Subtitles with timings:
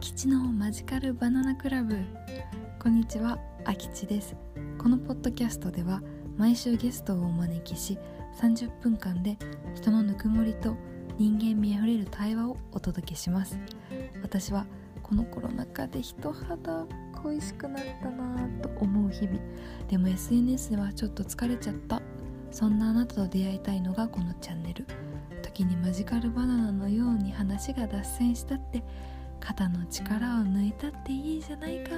[0.00, 1.98] 吉のマジカルバナナクラブ。
[2.78, 4.36] こんにちはあきちです。
[4.78, 6.00] このポッドキャストでは
[6.36, 7.98] 毎週ゲストをお招きし
[8.40, 9.36] 30分間で
[9.74, 10.76] 人のぬくもりと
[11.18, 13.58] 人間味あふれる対話をお届けします。
[14.22, 14.66] 私は
[15.02, 16.86] このコロナ禍で人肌
[17.20, 19.40] 恋しくなったなぁと思う日々。
[19.88, 22.00] でも SNS ではちょっと疲れちゃった。
[22.52, 24.86] そんなあなたと出会いたいのがこのチャンネル。
[25.42, 28.84] 時にマジカルバナナのように話が脱線したって
[29.40, 31.90] 肩の力を抜いたっていいじゃないか。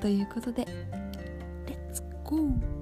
[0.00, 2.75] ということでレッツゴー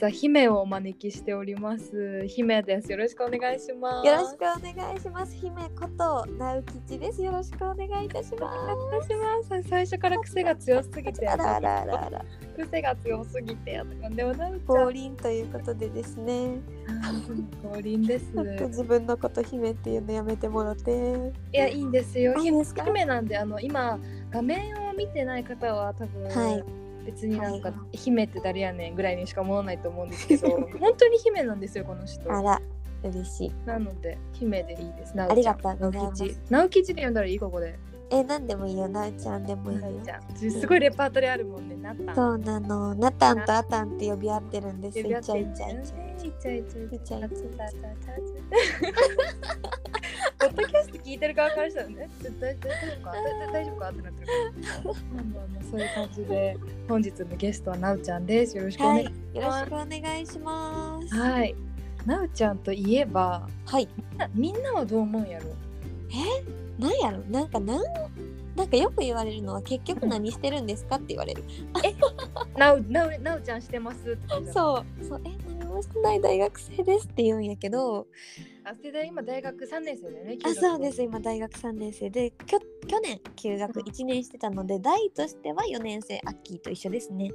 [0.00, 2.26] 日は姫をお招きしております。
[2.26, 2.90] 姫です。
[2.90, 4.06] よろしくお願いします。
[4.06, 5.36] よろしくお願いします。
[5.36, 7.22] 姫こと直吉です。
[7.22, 9.68] よろしくお願いいたしまお願いします。
[9.68, 11.20] 最初から癖が強すぎす。
[11.20, 12.24] て、あらあらあらあら。
[12.56, 16.60] 癖が強すぎて、でもな降臨ということでですね。
[17.62, 18.32] 降臨です。
[18.68, 21.32] 自分のこと姫っていうのやめてもらって。
[21.52, 22.34] いや、いいんですよ。
[22.38, 23.98] 姫なんで、あの、今、
[24.30, 30.48] 画面を見てない方は多分、はい別になんか、は姫って誰やねんぐらいにしか思わないと思うんですけど、
[30.78, 32.32] 本当に姫なんですよ、この人。
[32.32, 32.60] あら、
[33.02, 33.52] 嬉しい。
[33.66, 35.16] なので、姫でいいです。
[35.16, 36.40] なありがとうございます直吉。
[36.50, 37.78] 直吉で呼んだらいい、ここで。
[38.12, 38.88] え、なんでもいいよ。
[38.88, 39.84] なうちゃんでもいいよ
[40.34, 42.14] すごいレパートリーあるもんね、なったん。
[42.14, 42.94] そうなの。
[42.94, 45.00] なたんとあたんって呼び合ってるんです。
[45.02, 46.28] 呼び合ってイチャイチャイチャ。
[46.28, 50.09] イチャイチャイチャイチャイチャイチャイチャイチャイイチャイチャイ
[50.40, 52.08] ポッドキャスト聞いてる側からしたらね、
[52.40, 53.12] 大大丈夫か？
[53.12, 54.84] 大大丈夫かってなってるから。
[54.84, 56.56] まあまあまあそういう感じで
[56.88, 58.56] 本日のゲストはなうちゃんです。
[58.56, 59.04] よろしくおはい。
[59.04, 61.14] 願いよろしくお願いします。
[61.14, 61.54] はい。
[62.06, 63.88] なうちゃんといえば、はい。
[64.34, 65.44] みんなはどう思うんやろ？
[66.78, 67.18] なんやろ？
[67.30, 67.84] なんかなん
[68.56, 71.44] なんかよく言われるのは結局何してるんですかって言われる。
[72.56, 74.16] なうなうなうちゃんしてます。
[74.52, 75.30] そうそうえ？
[75.46, 78.06] 何もしてない大学生ですって言うんやけど
[78.64, 80.38] あ、それで今大学三年生だよね。
[80.44, 87.32] あそうです今大学3年生できょ去年休学1年してたので代としては4年生アッキーと一緒ですね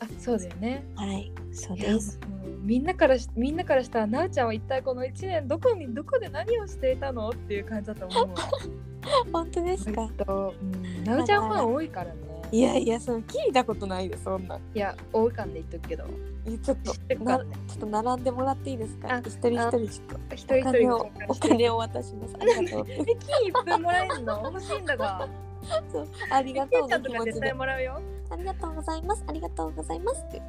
[0.00, 0.84] あ、そうだよね。
[0.94, 2.20] はいそうです
[2.62, 8.34] みんなからしみんなからしたらなうちゃんは一体この1年どこにどこで何をしていたのっていう感じだと思うわ。
[9.32, 10.02] 本当ですか？
[10.02, 12.25] えっと、うん、なうちゃんファン多いからね。
[12.52, 14.56] いやいやその聞いたことないですそんな。
[14.74, 16.04] いや、多いかんで言っとくけど。
[16.46, 17.38] えちょっとな？
[17.38, 19.14] ちょっと並んでもらっていいですか？
[19.16, 20.34] あ一人一人ちょっと。
[20.34, 21.26] 一人一人ごお金を。
[21.28, 22.36] お金を渡します。
[22.40, 22.86] ありがとう。
[22.90, 23.14] え、金い
[23.50, 24.42] っぱいもらえるの？
[24.44, 25.28] 欲しいんだが。
[25.92, 28.00] そうありがとうちゃんとか絶対の気持ちでもらうよ。
[28.30, 29.24] ありがとうございます。
[29.26, 30.42] ありがとうございますって。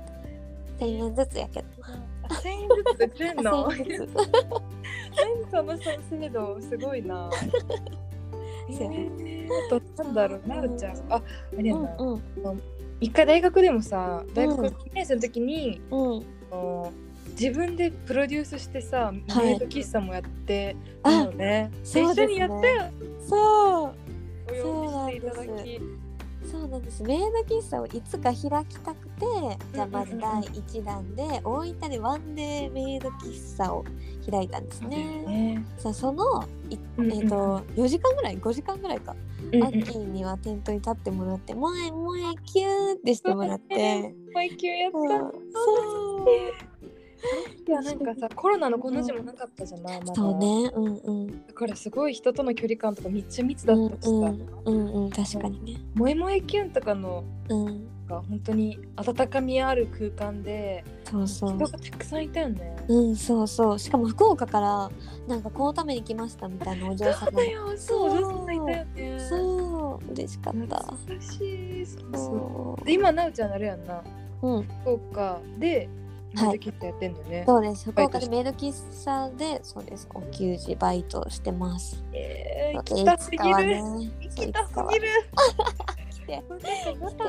[0.79, 1.67] 言って1000円ずつやけど。
[2.29, 4.13] あ1000円ずつくれんの？1000円ずつ。
[5.51, 7.29] その制度すごいな。
[8.69, 10.97] え そうー、あとなんだろう、なうちゃん。
[11.09, 11.21] あ、あ
[11.61, 11.95] れやな。
[11.97, 12.21] うんうん
[12.99, 16.91] 一回大学でもさ、大学うん1年生の時に、うんあの
[17.39, 21.71] 自分でプロデュースしてさ、はいメイド喫茶もやってるあのね。
[21.83, 22.83] そうですね一緒にやったよ。
[23.29, 23.93] そう
[24.49, 25.81] お呼びしていただき。
[26.45, 28.33] そうなんですメイド喫茶をいつか開
[28.65, 29.25] きたくて
[29.73, 33.83] じゃあまず第1弾で大分でワンデーメイド喫茶を
[34.29, 35.23] 開いたんですね。
[35.25, 35.65] ね。
[35.77, 39.15] さあそのえっ、と4時間ぐらい？5時間ぐらいか、
[39.51, 44.13] うんアッキーには店頭に立ってもらって「もえもえキュー」ってしてもらって。
[44.33, 44.97] 配給やった。
[44.97, 46.96] そうそう
[47.67, 50.15] いやなんかさコロナのこの字もなかったじゃない、まだ。
[50.15, 50.71] そうね。
[50.75, 51.47] うんうん。
[51.47, 55.79] だからすごい人との距離感とかめっちゃ密だうんったしさ、うんうんうん確かにね。
[55.95, 57.87] 萌え萌えキュンとかのうん。
[58.07, 61.49] が本当に温かみある空間でそうそう。
[61.57, 62.77] 人がたくさんいたよね。
[62.87, 63.79] うんそうそう。
[63.79, 64.91] しかも福岡から
[65.27, 67.31] なんかこのために来ましたみたいなお嬢様。
[67.75, 69.19] そうお嬢さんいたよね。
[69.29, 70.11] そう。
[70.13, 70.77] 嬉しかった。
[70.77, 71.85] 懐かしい。
[71.85, 72.17] そうそ。
[72.17, 72.85] そう。
[72.85, 74.01] で今なうちゃんあれやんな。
[74.41, 74.63] ううん。
[74.83, 75.89] 福岡で
[76.43, 77.43] メイドキットやってんだよね。
[77.45, 77.91] そうです。
[77.91, 82.03] 福岡でメイド喫茶でそうですお給仕バイトしてます。
[82.13, 83.55] えー、行きたすぎる。
[83.55, 83.81] ね
[84.21, 85.07] 行きたすぎる。
[86.11, 86.65] 来て なんか
[87.01, 87.23] また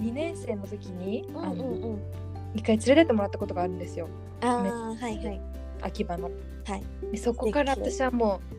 [0.00, 2.02] 2年生の時に、ううんうん。
[2.54, 4.08] 一回連れてってもらったことがあるんですよ。
[4.42, 5.40] ああはいはい。
[5.82, 6.30] 秋葉の。
[6.66, 6.82] はい。
[7.12, 8.54] でそこから私はもう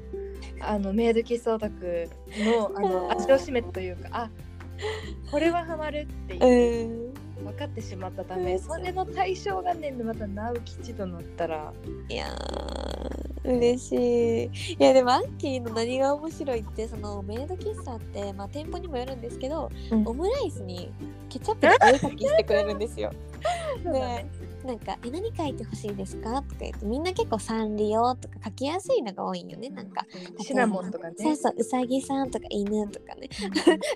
[0.62, 4.30] あのメイド喫茶オタクのあの 味を占めというかあ
[5.32, 6.38] これはハマるってう。
[6.38, 7.05] いう、ん
[7.46, 8.60] 分かってしまったためうん。
[8.60, 11.74] それの対象がねまた直吉となったら。
[12.10, 13.96] いやー嬉し
[14.46, 14.74] い。
[14.74, 20.08] いやでもアッキーの何が面白いってそのメイド喫茶って、まあ、店舗にもよるんですけど、うん。
[20.08, 20.92] オムライスに
[21.30, 23.12] ケチャップでお絵かきしてくれるんですよ。
[23.84, 24.26] で
[24.66, 29.70] なんか「え何書いてほしいですか?」とか言ってみんな結構サンリオとか書きやすいのが多いんよね。
[29.70, 30.06] なんか
[30.42, 31.16] シナモンとかね。
[31.18, 33.30] そうそううさぎさんとか犬とかね。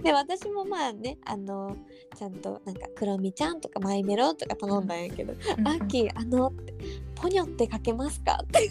[0.04, 1.76] で私もまあねあの
[2.16, 5.68] ちゃんとなんかクロミちゃんとかマイメロとか頼んだんやけど「うん。
[5.68, 6.74] アッキーあのって
[7.16, 8.70] ポニョって書けますか?」って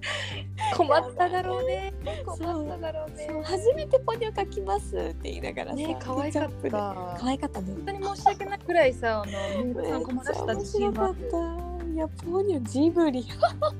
[0.76, 1.92] 困っただろうね。
[2.24, 3.28] 困っただろうね。
[3.44, 6.70] 初めてポニョ書きますって言いながらさ、ね可愛かった。
[6.70, 7.72] 可愛かったね。
[7.74, 9.26] 本当に申し訳ないくらいさあ
[9.58, 11.06] のメイドさん困らした自信は。
[11.06, 11.70] あめっちゃ面白かった。
[11.90, 13.26] いやポニョジブリ。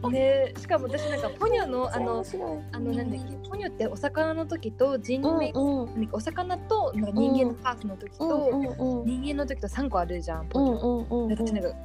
[0.02, 2.24] る ねしかも私なんかポニョのあの
[2.72, 6.08] あのなんだっけポニョってお魚の時と人名、うんうん。
[6.12, 9.06] お魚となんか人間のパーツの時と、うんうんうん。
[9.06, 11.30] 人間の時と3個あるじゃんポニョ、うんうんうんうん。
[11.30, 11.76] 私なんか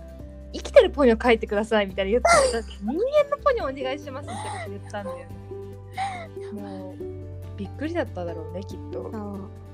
[0.55, 2.95] 生きてるポニョ書いてくださいみたいな言ってた人間
[3.29, 5.17] のポニョお願いしますってこと言ったんだよ。
[5.17, 9.11] ねもうびっくりだっただろうねきっと。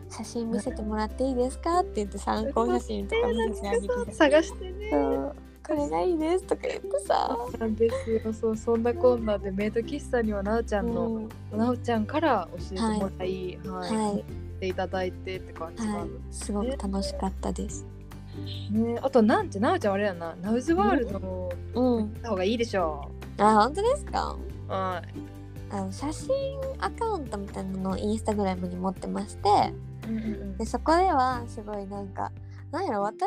[0.09, 1.79] 写真見せてもらっていいですか？
[1.79, 4.91] って言って参考写真とか見せてあげて探してね
[5.65, 7.37] これがいいですとか言ってさ。
[7.39, 8.33] そうなんですよ。
[8.33, 11.57] そうそんなこんなでメイド喫茶にはなおちゃんの、うん。
[11.57, 13.95] なおちゃんから教えてもらい、はい。
[13.95, 14.19] はい。
[14.19, 14.23] っ
[14.59, 16.09] ていただいてって感じなの、はい。
[16.29, 17.85] すごく楽しかったです
[18.71, 18.99] ね。
[19.01, 20.35] あとなんてなおちゃんあれやな。
[20.41, 21.83] ナウズワールドもうん。
[21.97, 24.37] 行った方がいいでしょあ本当ですか？
[24.67, 25.19] う、はい。
[25.73, 26.31] あの写真
[26.79, 29.49] アカウントみたいなのをインスタグラムに持ってまして
[30.07, 30.57] うんうん。
[30.57, 32.31] でそこではすごいなんか
[32.71, 33.21] なんやろ私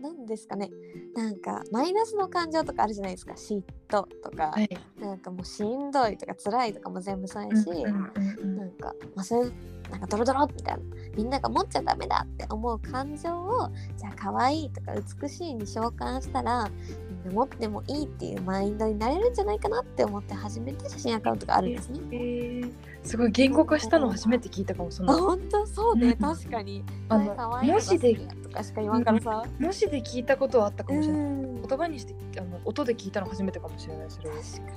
[0.00, 0.70] なんですかね。
[1.14, 3.32] なんかマイナスの感情とかあるじゃないですか。
[3.32, 4.68] 嫉妬とか、はい。
[5.00, 9.44] なんかもうしんどいとか辛いとかも全部そうやし、なんか、まあ、そ
[9.90, 10.82] なんかドロドロみたいな。
[11.16, 16.68] みんなが持っちゃダメだって思う感情をじゃあ可愛いとか美しいに召喚したら
[17.08, 22.00] みんな持ってもいいっていうマインドになれるんじゃないかなって思って初めて写真アカウントがあるんですね。
[22.10, 25.66] えーすごい言語化したの初めて聞いたかもそあの本当？
[25.66, 26.16] そうね、うん。
[26.16, 26.82] 確かに。
[27.08, 29.44] あの可愛いのが文字でとかしか言わんからさ。
[29.58, 31.62] 文字で聞いたことはあったかもしれない、ん。
[31.62, 34.32] 言葉にしてあの音で聞いたの初めてかもしれないそれを。
[34.32, 34.72] 確か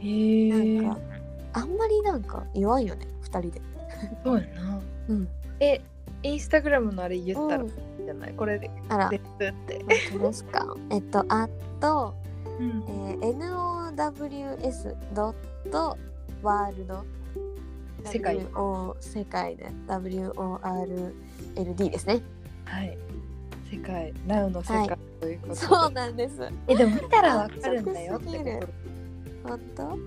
[0.00, 0.50] へえ。
[0.50, 0.80] に。
[0.80, 1.00] なんか
[1.54, 3.62] あんまりなんか言わんよね二人で。
[4.24, 4.80] そうやな。
[5.08, 5.28] うん。
[5.60, 5.80] え
[6.22, 10.66] インスタグラムのあれ言ったらじゃない、これであら、ですって、本当ですか？
[10.90, 11.48] えっと、あ
[11.80, 12.14] と、
[12.58, 12.84] うん。
[12.88, 13.38] えー
[13.94, 15.96] NOWS ドット
[16.42, 17.04] ワールド
[18.04, 18.38] 世界。
[18.38, 22.20] WO 世界で WORLD ですね。
[22.64, 22.96] はい。
[23.70, 24.12] 世界。
[24.26, 24.88] ナウの世界、はい。
[25.20, 25.60] ということで。
[25.60, 26.48] そうなんです。
[26.68, 28.32] えでも見たらわかるんだよってこ
[29.42, 29.48] と。
[29.48, 29.98] 本当？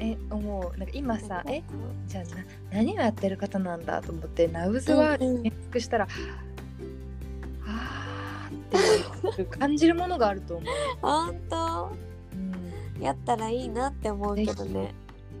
[0.00, 0.78] え思う。
[0.78, 1.62] なんか今さえ？
[2.06, 2.30] じゃあな
[2.70, 6.08] 何をやってる方なんだと思ってナウズワールド検索したら、
[7.66, 10.68] あーって感じるものがあると思う、
[11.02, 11.90] 本当？
[12.96, 14.94] うん、やったらいいなって思うけどね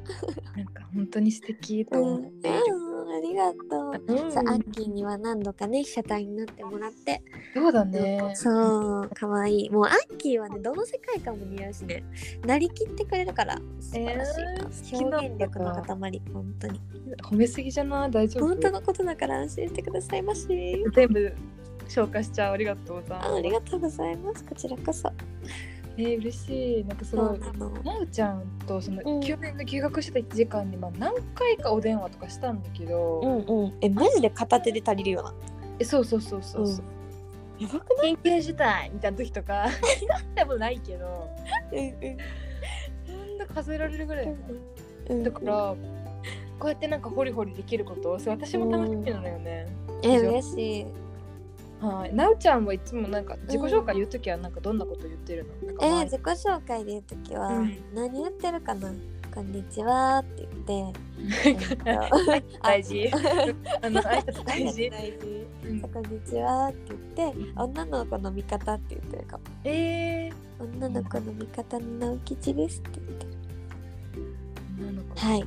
[0.56, 2.48] なんか本当に素敵とうん、うん思って。
[2.48, 4.32] いる、ありがとう、うん。
[4.32, 7.22] さあアッキーには何度かね被写体になってもらって。
[7.54, 8.32] そうだね。
[8.34, 9.70] そうかわいい。
[9.70, 12.02] もうアッキーはねどの世界観も似合うしね。
[12.46, 14.42] なりきってくれるから素晴らしい。
[14.42, 16.80] な、えー表現力の塊本当に。
[17.30, 18.10] 褒めすぎじゃない？
[18.10, 18.48] 大丈夫？
[18.48, 20.46] 本当のことだから安心してくださいまし。
[20.94, 21.32] 全部
[21.88, 22.54] 紹介しちゃう。
[22.54, 24.44] ありがとうございますあありがとうございます。
[24.44, 25.10] こちらこそ
[25.98, 26.84] えー、嬉しい。
[26.84, 27.70] なんかすごいなの。
[27.82, 29.20] なおちゃんとそのうん。
[29.20, 33.74] 9年の休学してた時間に、まあ、何回かお電話とかしたんだけど、うんうん。
[33.80, 35.34] えマジで片手で足りるよな。
[35.80, 38.14] えそうそうそうそうそう、やばくない？
[38.14, 39.66] 緊急事態みたいな時とか
[40.34, 41.28] でもないけど
[41.72, 42.16] うんうん。
[43.18, 44.38] なんだ数えられるぐらいやな
[45.10, 45.74] うんだから
[46.58, 49.66] こうやってなんかホリホリできることそれ私も楽しみなのよね、
[50.02, 50.86] え嬉しい
[51.80, 52.14] はい。
[52.14, 56.04] なおちゃんはいつもなんか自己紹介言う時はなんかどんなこと言ってるの、なんかえー、前。
[56.04, 57.78] 自己紹介で言うときは、うん。
[57.94, 58.92] 何言ってるかな？
[59.34, 61.00] こんにちはって言って
[61.44, 63.10] えっと大事。
[63.12, 63.16] あ
[63.90, 65.46] の挨拶大事、 大事。
[65.64, 65.80] うん。
[65.80, 69.44] こんにちはって言って女の子の味方って言ってるかも。
[69.64, 73.26] えー、女の子の味方の直吉ですって言って。
[73.26, 73.32] る
[74.80, 75.44] 女の子はい。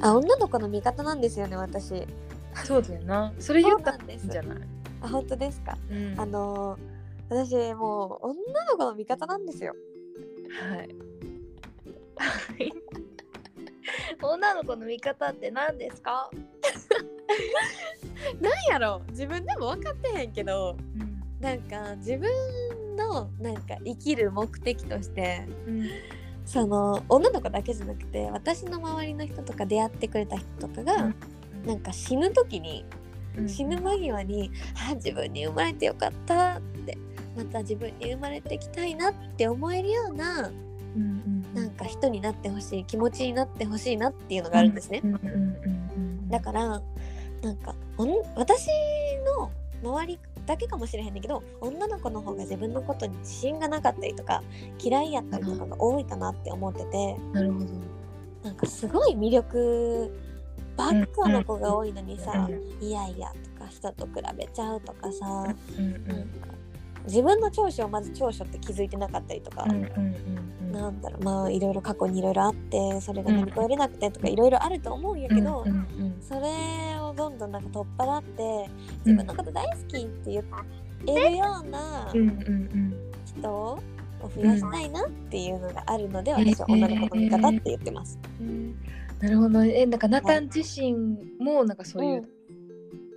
[0.00, 2.06] あ女の子の味方なんですよね私。
[2.64, 3.32] そうだよな。
[3.38, 4.58] それ言ったんじゃない、
[5.02, 5.76] あ本当ですか？
[5.90, 9.74] うん、あのー、私もう女の子の味方なんですよ。
[10.48, 10.94] はい。
[14.22, 16.30] 女の子の味方って何ですか？
[18.40, 19.02] なんやろ？
[19.10, 20.76] 自分でも分かってへんけど
[21.40, 22.30] なんか自分
[22.96, 25.88] のなんか生きる目的としてうん、
[26.46, 31.12] その女の子だけじゃなくて私の周りの人とか出会ってくれた人とかが、
[31.66, 33.05] なんか死ぬ時にうん
[33.46, 34.50] 死ぬ間際に
[34.90, 36.98] 「あ自分に生まれてよかった」って
[37.36, 40.48] また自分に生まれてきたいなって思えるような
[40.96, 45.02] うんうんなんか人になってほしい気持ちになってほしいなっていうのがあるんですね。
[46.28, 46.82] だから
[47.42, 48.68] なんかおん私
[49.38, 49.50] の
[49.82, 54.42] 周りだけかもしれへんねんけど女の子の方が自分のことに自信がなかったりとか
[54.82, 57.16] 嫌いやったりとかが多いかなって思ってて。
[57.32, 57.66] なるほど。
[58.42, 60.16] なんかすごい魅力
[60.76, 62.48] ばっかの子が多いのにさ、
[62.80, 66.48] いやいやとか人と比べちゃうとかさ、うんなんか
[67.06, 75.64] 自分の長所をまず長所って気づいてなかったりとか、なんだろうまあいろいろ過去にいろいろあってそれが乗り越えれなくてとかいろいろあると思うんやけど、
[76.20, 78.68] それをどんどんなんか取っ払って
[79.04, 80.42] 自分のこと大好きって言
[81.16, 83.78] えるような人を
[84.34, 88.18] 増やしたいなっていうのがあるので、私は女の子の味方って言ってます。
[89.20, 90.94] うんなるほどえなんかナタン自身
[91.38, 92.28] もなんかそういう、うん。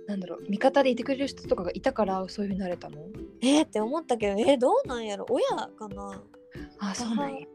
[0.06, 2.98] なんだろう味方でいてくれる人とかがいたからそういうふうになれたの？
[3.42, 5.24] えー、って思ったけどえー、どうなんやろ？
[5.30, 6.20] 親かな？
[6.80, 7.46] あそうなんや。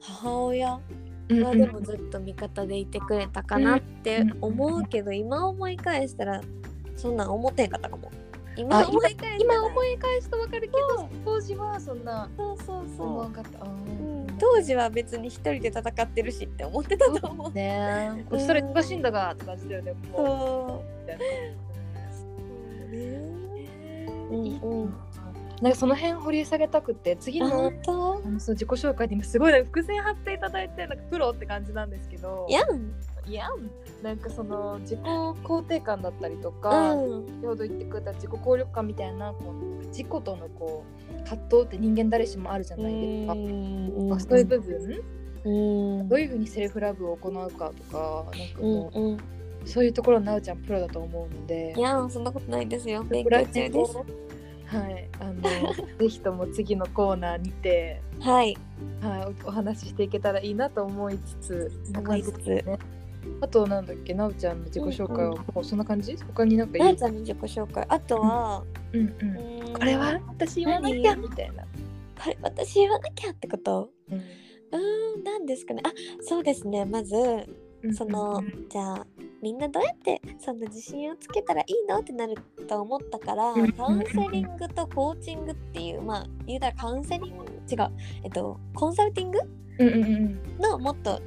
[0.00, 0.80] 母親？
[1.28, 6.40] うんはでもずっと味方でいてくれたかなって思うけど、今思い返したら
[6.96, 8.10] そんなん思ってんかったかも。
[8.56, 13.64] 今あ思い返今思い返すとわかるけど当時はそんなそうそうそ思わんかった。
[13.64, 17.52] うん、当時は別に一人で戦ってるしって思ってたと思う。
[17.52, 18.10] ね。
[18.18, 20.12] えこっそり忙しいんだがって感じだよねもう。
[20.14, 20.84] そ
[24.30, 24.94] うんうん。
[25.60, 32.46] なんかその辺掘り下げたくて次あのそう自己紹介で今すごいなんか伏線張っていただいてなんかプロって感じなんですけど。
[32.48, 32.92] やん。
[33.26, 33.48] いや
[34.02, 37.26] なんかその自己肯定感だったりとか、うん。
[37.26, 43.34] 先ほど言ってくれた自己効力感みたいなこう自己とのこう葛藤って人間誰しもあるじゃないですか。
[43.34, 45.02] まあそういう部分、
[45.44, 46.08] うん。
[46.08, 49.18] どういうふうにセルフラブを行うかとかなんかもう、うんうん。
[49.64, 51.74] そういうところなおちゃんプロだと思うので。
[51.76, 53.02] いやんそんなことないですよ。
[53.04, 53.96] 勉強中です。
[54.66, 55.08] はい。
[55.18, 55.42] あの
[55.98, 58.56] ぜひとも次のコーナーにて、はい。
[59.00, 62.46] はい、おお話ししていけたらいいなと思いつつ思いつつ。
[62.46, 62.78] ね
[63.40, 66.16] あとなんだっけなおちゃんの自己紹介はもうそんな感じ？
[66.16, 67.84] 他になんかなあちゃんの自己紹介。
[67.88, 68.62] あとは、
[68.92, 69.36] うんうん。
[69.66, 69.72] うん。
[69.72, 70.20] これは？
[70.28, 71.16] 私言わなきゃ？
[71.16, 71.62] みたいな。
[71.62, 71.68] こ
[72.26, 73.90] れ私言わなきゃってこと？
[74.10, 74.18] うん。
[74.18, 75.82] うーん何ですかね。
[75.84, 76.84] あそうですね。
[76.84, 77.16] まず
[77.92, 79.06] そのじゃあ
[79.42, 81.98] みんなどうやってその自信をつけたらいいの？
[81.98, 82.34] ってなる
[82.68, 83.72] と思ったからうん。
[83.72, 87.90] カウンセリングとコーチングっていうまあ言うたらカウンセリング違う。
[88.24, 89.38] えっとコンサルティング？
[89.78, 90.58] うんうんうん。
[90.58, 91.20] のもっと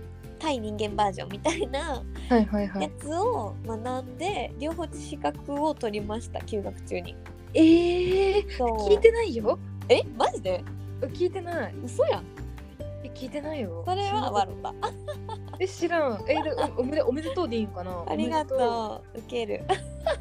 [0.43, 2.91] 対人間バージョンみたいなはいはいはやい。
[2.99, 7.15] つを学んで両方資格を取りました休学中に
[7.53, 9.57] ええそう聞いてないよ。
[9.87, 10.63] えマジで？
[11.01, 11.75] 聞いてない。
[11.83, 12.23] 嘘やん
[13.03, 13.83] え聞いてないよ。
[13.85, 14.73] それは笑った
[15.63, 16.23] え知らん。
[16.27, 18.03] えでおおめでおめでとうでいいんかな？
[18.07, 19.63] ありがとう受ける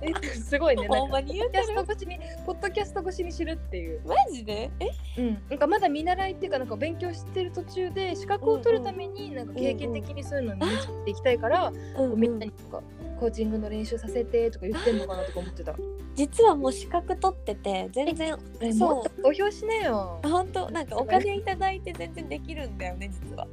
[0.01, 0.87] えすごいね。
[0.87, 4.01] なんかほんまに言うポッドキャスト越しにポッドキャスト越しに知るっていう。
[4.07, 4.71] マジで？
[4.79, 5.21] え？
[5.21, 5.43] うん。
[5.51, 12.83] なんかまだ見習いっていうかなんか勉強してる途中で資格を取るためになんか経験的にそういうのを身につけていきたいから、うんみんなにとか
[13.19, 15.75] コーチングの練習させてとか言ってんのかなとか思ってた。
[16.15, 20.21] 実はもう資格取ってて全然えそうもっと投票しねえよ。
[20.23, 23.47] 本当なんかお金いただいて全然できるんだよね実は、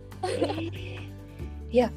[1.72, 1.92] いや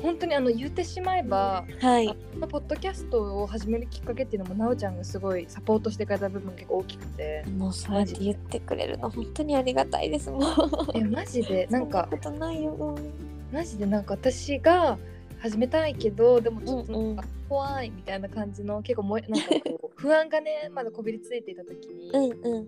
[0.00, 2.08] 本当にあの言ってしまえば、はい。
[2.08, 7.44] このポッドキャストを始めるきっかけっていうのもなおちゃんがすごいサポートしてくれた部分結構大きくて。
[7.56, 10.42] もうそうやって言ってくれるの本当にありがたいですもう。
[10.94, 14.98] えマジでなんかことないよ、うんマジでなんか私が
[15.38, 19.48] 始めたいけどでもちょっとなんかうん怖いみたいな感じの結構もえなんか
[19.78, 22.66] こう 不安がねまだこびりついていた時に、うんうん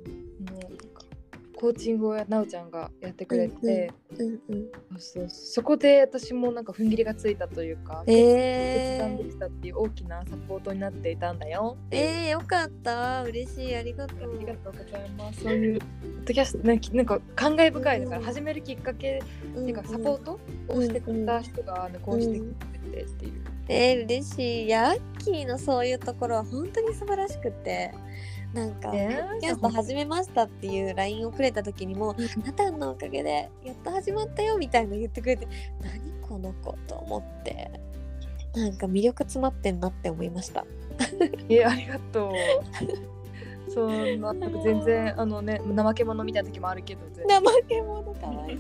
[1.65, 4.69] コーチングをなおちゃんがやってくれて、うんうん
[4.99, 8.99] そうそうそこで私もなんか踏ん切りがついたというか、決えー。
[8.99, 11.79] 断できたっていう大きなサポートになっていたんだよ。
[11.91, 13.23] えー、よかった。
[13.23, 13.75] 嬉しい。
[13.75, 14.35] ありがとう。
[14.37, 15.43] ありがとうございます。
[15.43, 18.01] そういうポッドキャストなんか感慨深い。
[18.01, 18.25] だからうん。
[18.25, 19.23] 始めるきっかけ
[19.57, 22.55] うんっていうかサポートをしてくれた人がねこうしてく
[22.93, 23.45] れてっていう。
[23.69, 24.65] えー、嬉しい。
[24.67, 27.91] いやアッキーのそういうところは本当に素晴らしくて
[28.55, 32.15] なんか、ねポッドキャスト始めましたっていう LINE をくれた時にも
[32.47, 35.49] 「ナタンのおかげでやっと始まったよ」みたいな言ってくれて
[35.83, 37.71] 何この子と思って
[38.55, 40.65] なんか魅力詰まってんなって思いました。
[41.49, 42.33] いやありがとう。
[43.69, 44.33] そんな
[44.63, 48.57] 全然あのね怠け者みたいな時もあるけど怠け者かわいい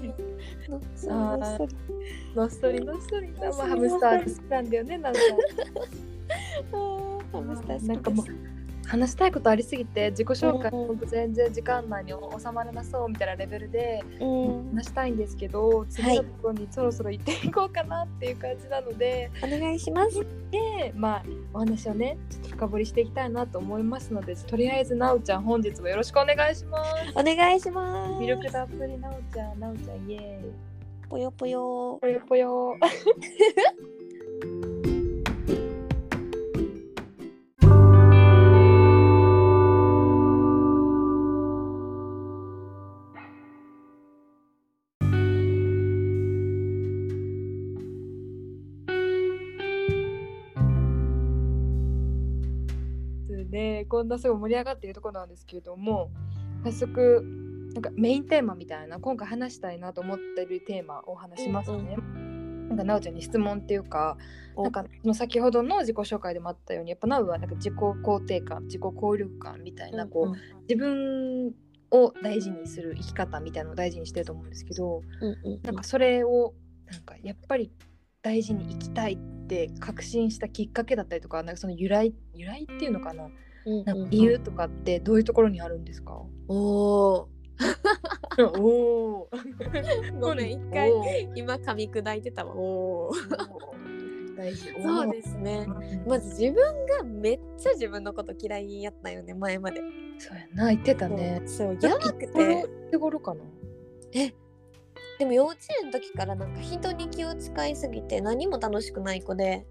[0.68, 1.68] のそあー
[2.34, 5.20] のそりのっそりのっそりハムスター好きなんだよねなんか。
[7.32, 8.26] ハムスター好きなんかもう
[8.86, 10.80] 話したいことありすぎて自己紹介うん。
[10.80, 14.70] うん僕全然時間内に収まらなそうみたいなレベルでうん。
[14.74, 20.20] 話したいんですけど次のところにそろそろ行っていこうかなっていう感じなので、お願いします。
[20.50, 21.22] でまあ
[21.52, 27.12] お話をねちょっと深掘りしていきたいなと思いますのでとりあえずなおちゃん本日もよろしくお願いします。
[27.14, 28.12] お願いします。
[28.22, 30.52] 魅力たっぷりなおちゃんなおちゃんイエーイ。
[31.08, 32.76] ぽよぽよぽよぽよ
[53.54, 56.10] でこんなすごい盛り上がっているところなんですけれども
[56.64, 57.24] 早速
[57.72, 61.96] なんかメインテーマみたいな今回話したいなと思ってるテーマを話しますね。
[62.68, 64.16] なんかなおちゃんに質問っていうか
[64.56, 70.32] なんかその先ほどの自己紹介でもあったようにやっぱなおはなんか自己肯定感自己効力感みたいなこう、うん。
[70.32, 71.54] うん自分
[71.90, 76.54] を大事にする生き方みたいなのを大事にしてると思うんですけどうんうんなんかそれを
[76.90, 77.70] なんかやっぱり
[78.22, 83.28] 大事に生きたいって確信したきっかけだったりとかなんかその由来由来っていうのかな？
[83.66, 83.84] うん。
[83.84, 87.28] なんか理由とかってどういうところにあるんですか、お お
[88.38, 89.30] おお
[90.20, 90.90] ごめん一回
[91.34, 92.54] 今噛み砕いてたわ。
[92.56, 93.14] おー。
[94.36, 94.68] 大事。
[94.82, 95.64] そうですね。
[95.64, 99.80] すまず自分がめっちゃ自分のこと嫌いやったよね前まで。
[100.18, 101.40] そうやな言ってたね。
[101.46, 103.44] そうやばくいてつ頃かな？
[104.12, 104.34] え
[105.18, 109.66] でも幼稚園の時からなんか人に気を使いすぎて何も楽しくない子で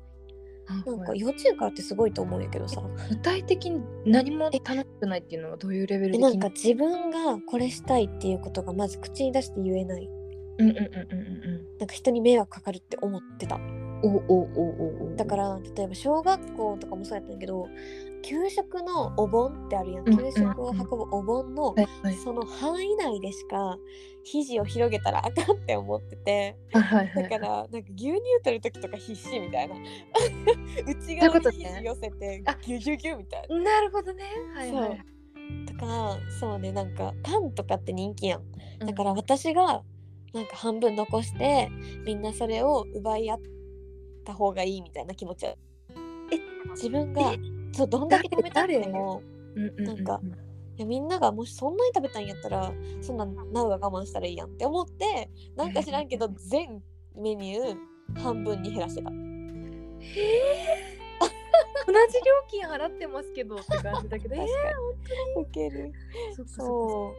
[0.86, 2.82] なんか幼稚園からってすごいと思うんやけどさ。
[3.10, 10.10] 具体的に何も楽しくないっていうのはどういうレベルえでなんか自分がこれしたいっていうことがまず口に出して言えない。
[10.60, 13.56] うんうんうんうんなんか人に迷惑かかるって思ってた。
[13.56, 17.68] うんおおおおおだから例えば小学校とかもそうやったんやけど
[18.24, 20.08] 給食のお盆ってあるやん。
[20.08, 20.18] うん。
[20.18, 21.76] 給食を運ぶお盆の
[22.24, 23.78] その範囲内でしか
[24.24, 26.58] 肘を広げたらあかんって思ってて。
[26.74, 27.24] あはいはい。
[27.24, 29.76] だからなんか牛乳取る時とか必死みたいな。
[30.88, 32.58] 内側に肘寄せてあ。
[32.62, 33.58] ギュギュギュみたいな。
[33.62, 34.24] なるほどね。
[34.56, 35.04] はいはい。
[35.68, 38.42] とかそうねなんかパンとかって人気やん。
[38.80, 38.88] うん。
[38.88, 39.84] だから私が
[40.34, 41.70] なんか半分残して
[42.06, 43.40] みんなそれを奪い合っ
[44.24, 45.56] た方がいいみたいな気持ちは
[46.32, 46.40] え
[46.72, 47.34] 自分が
[47.72, 49.22] そうどんだけ食べたくても
[49.56, 50.22] うんうんうんなんか
[50.76, 56.82] いやみんながもしそんなに食べたんやったらそんなナウが我慢したらいいやんって思ってなんか知らんけど 全
[57.16, 59.10] メニュー半分に減らしてた。
[61.86, 64.58] 同じ料金払ってますけどって感じだけどえ確か
[65.36, 65.44] に。
[65.44, 65.92] ウケる。
[66.38, 67.14] ー、そ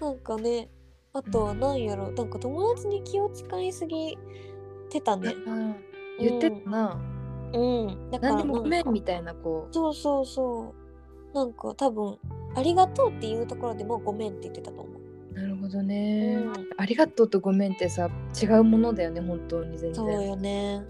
[0.00, 0.04] う。
[0.04, 0.70] なんかね
[1.12, 4.18] あとは何やろなんか友達に気を使いすぎ
[4.88, 5.34] てたね。
[5.46, 7.00] あ言ってたな、
[7.52, 8.10] うん。
[8.10, 10.74] だから何でもごめなんみたいなこうそうそうそ
[11.32, 11.34] う。
[11.34, 12.18] なんか多分
[12.54, 15.02] ありがとうっていうところでもごめんって言ってたと思う。
[15.34, 20.84] なるほどね、うんありがとうとごめんってさ違うものだよね本当に全然そうよね。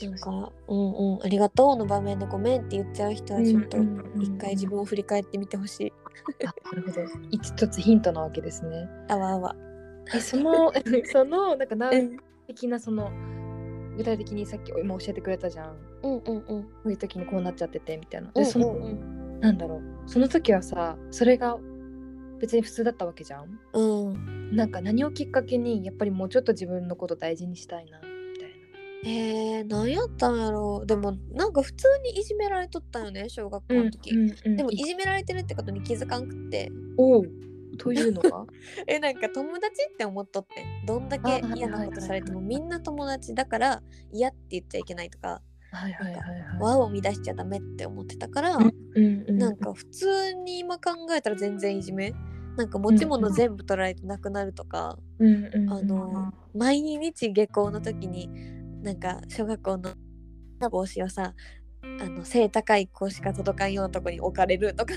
[0.00, 3.78] なんか、うんうん、ありがとうの場面でごめんって言っちゃう人はちょっと
[4.20, 5.92] 一回自分を振り返ってみてほしい。
[6.44, 9.56] あなるほど一つヒントなわけですねあわあわ。
[10.14, 10.72] えその
[11.10, 13.10] そのなんかなうん的なその
[13.98, 15.76] 具体的にさっき今教えてくれたじゃん。
[16.04, 16.42] うんうんうん。
[16.44, 18.28] こういう時にこうなっちゃっててみたいな。
[18.28, 18.82] うんでその、うん。
[18.82, 19.82] うんなんだろう。
[20.06, 21.58] その時はさそれが
[22.40, 23.58] 別に普通だったわけじゃん。
[23.72, 24.56] うん。
[24.56, 28.04] なんか何をきっかけにやっぱりもうちょっと自分のこと大事にしたいなみ
[28.38, 30.86] たいえー、何やったんやろう。
[30.86, 33.84] でもなんか普通にいじめられとったよね小学校な。
[33.84, 34.56] の時、うんうん。
[34.56, 36.70] でもいじめられてるってことに気づかんくって。
[36.96, 38.46] おうというのは？
[38.86, 45.42] えなんか友達って思っとってどんだけ嫌なことされてもみんな友達だから嫌って言っちゃいけないとか。
[46.58, 52.14] 和を乱しちゃダメって思ってたから、うんうんうん、なんか普通に今考えたら全然いじめ？
[52.56, 58.30] なんか持ち物全部取られてなくなるとか、うんうんうん、あの毎日下校の時に
[58.82, 59.94] なんか小学校の
[60.70, 61.34] 帽子をさ
[62.00, 64.94] あの背高い子しか届かんようなとこに置かれるとか。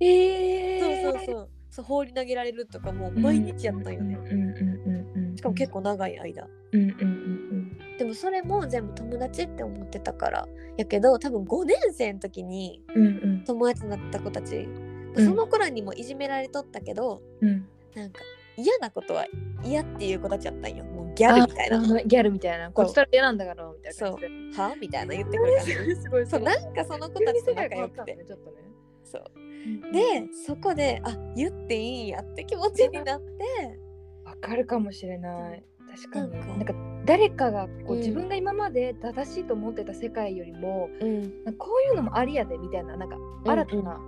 [0.00, 6.46] えー、そうそうそうそう放り投げられるとかもう毎日やったんよね、うんうんうんうん、しかも結構長い間。
[6.72, 13.44] うんうんうんでもそれも全部友達って思ってたからやけど多分5年生の時にうんうん。
[13.44, 14.68] 友達になった子たち、
[15.14, 15.26] うん。
[15.26, 17.66] その頃にもいじめられとったけどうん。
[17.94, 18.20] なんか
[18.56, 19.26] 嫌なことは
[19.64, 20.84] 嫌っていう子たちやったんよ。
[20.84, 22.02] もうギャルみたいな。
[22.02, 22.70] ギャルみたいな。
[22.70, 24.62] こっちとら嫌なんだからみたいな感じで。
[24.62, 24.76] は？
[24.80, 28.56] みたいな言ってくる感じ すごいそうなんかその子たちと仲良くて、ちょっとね。
[29.04, 29.24] そう。
[29.36, 29.51] うん
[29.92, 33.78] でそこであ言っていいんやって気持ちになって。
[34.24, 35.64] わかるかもしれない。
[35.94, 36.30] 確かに。
[36.32, 37.98] なんんか誰かがこう、うん。
[37.98, 41.44] 自分が今まで正しいと思ってた世界よりもうん。
[41.44, 44.00] なんかこういうのもありやでみたいななんか新たな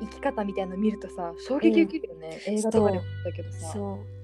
[0.00, 3.72] 生き方みたいなの見るとさ衝撃受けるよね、映画とかでもだけどさ。
[3.72, 4.17] そう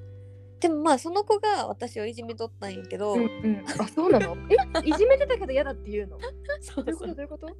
[0.60, 4.36] でもまあその子が私をいじめとったんやけど、うんうん、あそうなの？
[4.50, 4.88] え？
[4.88, 6.18] いじめてたけど嫌だって言うの？
[6.18, 6.24] ど
[6.60, 6.84] そう。
[6.86, 7.14] ういうこと？
[7.14, 7.46] どういうこと？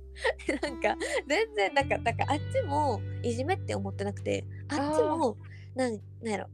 [0.63, 0.97] なんか
[1.29, 5.37] 全然なんかなんかあっちもいじめって思ってなくてあっちも
[5.75, 6.47] なんなんやろ？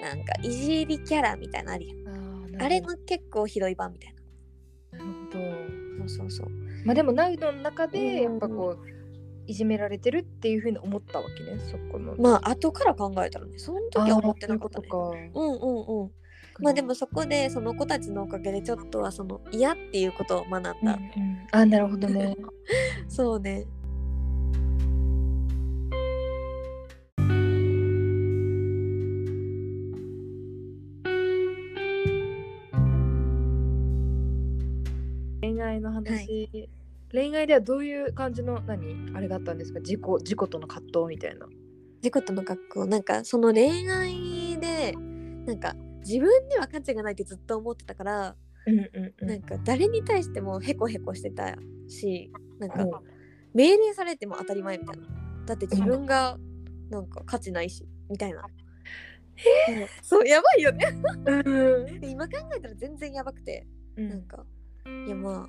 [0.00, 2.62] なんかいじりキャラみたいなのあるやん。
[2.62, 4.14] あれの結構ひどい版みたい
[4.92, 4.98] な。
[4.98, 5.38] るほど。
[6.02, 6.48] なそうそうそう。
[6.84, 8.95] まあでもナウドの中うんでやっぱこう
[9.46, 12.14] いじめられてるっていうふうに思ったわけねそこの。
[12.16, 15.30] まあ後から考えたらねその時は思ってなかったね。
[15.34, 16.10] うんうんうん。
[16.60, 20.98] まあでもそこでその子たちのおかげでちょっとはその嫌っていうことを学んだ、うんうん、
[21.52, 22.34] あなるほどね。
[23.08, 23.66] そうね。
[35.42, 36.68] 恋愛の話、はい。
[37.12, 39.12] 恋愛ではどういう感じの何？
[39.14, 39.80] あれだったんですか？
[39.80, 41.46] 自己自己との葛藤みたいな。
[42.02, 44.92] 自己との学校なんかその恋愛で
[45.46, 51.56] なんか自分には価値がないってずっと思ってたから、うんうんうなんか誰に対してもヘコヘコしてた
[51.88, 52.90] しなんかうん。
[53.54, 55.06] 命令されても当たり前みたいな。
[55.46, 56.36] だって自分が
[56.90, 58.46] なんか価値ないしみたいな、うん
[60.02, 60.26] そう。
[60.26, 60.86] やばいよね。
[61.26, 61.30] う
[61.84, 62.04] ん。
[62.04, 63.66] 今考えたら全然やばくて。
[63.96, 64.08] うん。
[64.10, 64.44] なんか
[65.06, 65.48] いやま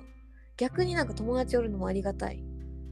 [0.58, 2.44] 逆になんか友達おるのもありがたい。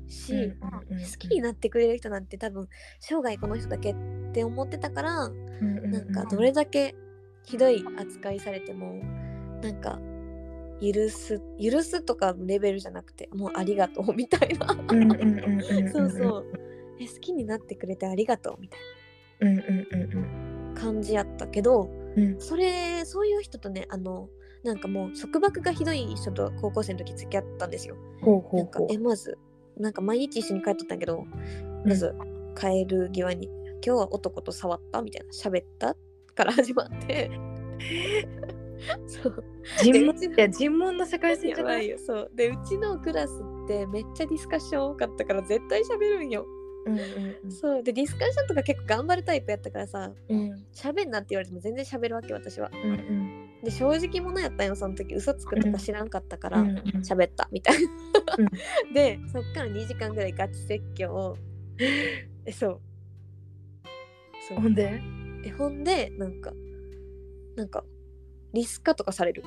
[0.09, 2.68] し、うんうんうん好きになってくれる人なんて多分
[3.00, 3.96] 生涯この人だけっ
[4.33, 6.94] て思ってたからなんかどれだけ
[7.44, 9.00] ひどい扱いされても
[9.62, 9.98] なんか
[10.81, 14.72] 許す許すとかのレベルじゃなくてもうありがとうみたいな。
[14.72, 16.46] うんうんうんうんうんそうそう。
[17.00, 18.81] え好きになってくれてありがとうみたい
[19.40, 22.40] うんうんうんな感じやったけどうん。
[22.40, 24.29] それそういう人とねあの
[24.64, 27.97] なんかもう束縛がひどい人と高校生の時付き合ったんですよ。
[28.23, 29.38] ほうほなんかえまず
[29.77, 31.25] なんか毎日一緒に帰っとったんやけど
[31.85, 32.14] まず
[32.59, 33.47] 帰る際に
[33.87, 35.97] 「今日は男と触った?」みたいな「喋った?」
[36.35, 37.31] から始まって。
[39.07, 39.45] そ う
[39.83, 41.88] 尋問いや尋問の世界線やじゃない？
[41.88, 42.31] よそう。
[42.35, 43.33] でうちのクラス
[43.64, 46.47] ってめっちゃディスカッション多かったから絶対喋るんよ。
[46.87, 47.51] うんうん。
[47.51, 47.83] そう。
[47.83, 52.71] でディスカッションとか結構頑張るタイプやったからさうん喋んなって言われても全然喋るわけ私は。
[52.73, 54.77] うんうんで正直者やったんよ。
[54.77, 56.83] その時嘘つくとか知らんかったからうんうん。
[57.03, 57.88] 喋ったみたいな。
[58.38, 58.47] う
[58.95, 61.37] でそっから2時間ぐらいガチ説教を。
[61.79, 62.81] えそう。
[64.49, 64.61] そう。
[64.61, 65.01] ほんで？
[65.45, 66.53] えほんでなんか
[67.57, 67.85] なんか
[68.53, 69.42] リスカとかされる。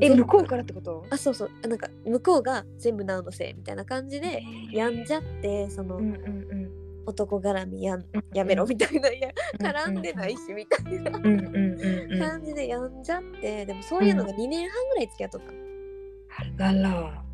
[0.00, 1.04] え向こうからってこと？
[1.10, 1.50] あそうそう。
[1.64, 6.67] あなんか向こうが全部ナウのせいみたいな感じでやんじゃってその、うんうん
[7.08, 7.98] 男絡みや
[8.34, 9.10] やめろみたいな。
[9.10, 11.10] いやうん絡んでないしみたいな。
[11.10, 13.66] 感じでやんじゃって。
[13.66, 15.58] でもそういうのが2年半ぐらい付き合っとったの。
[16.68, 17.24] あらら。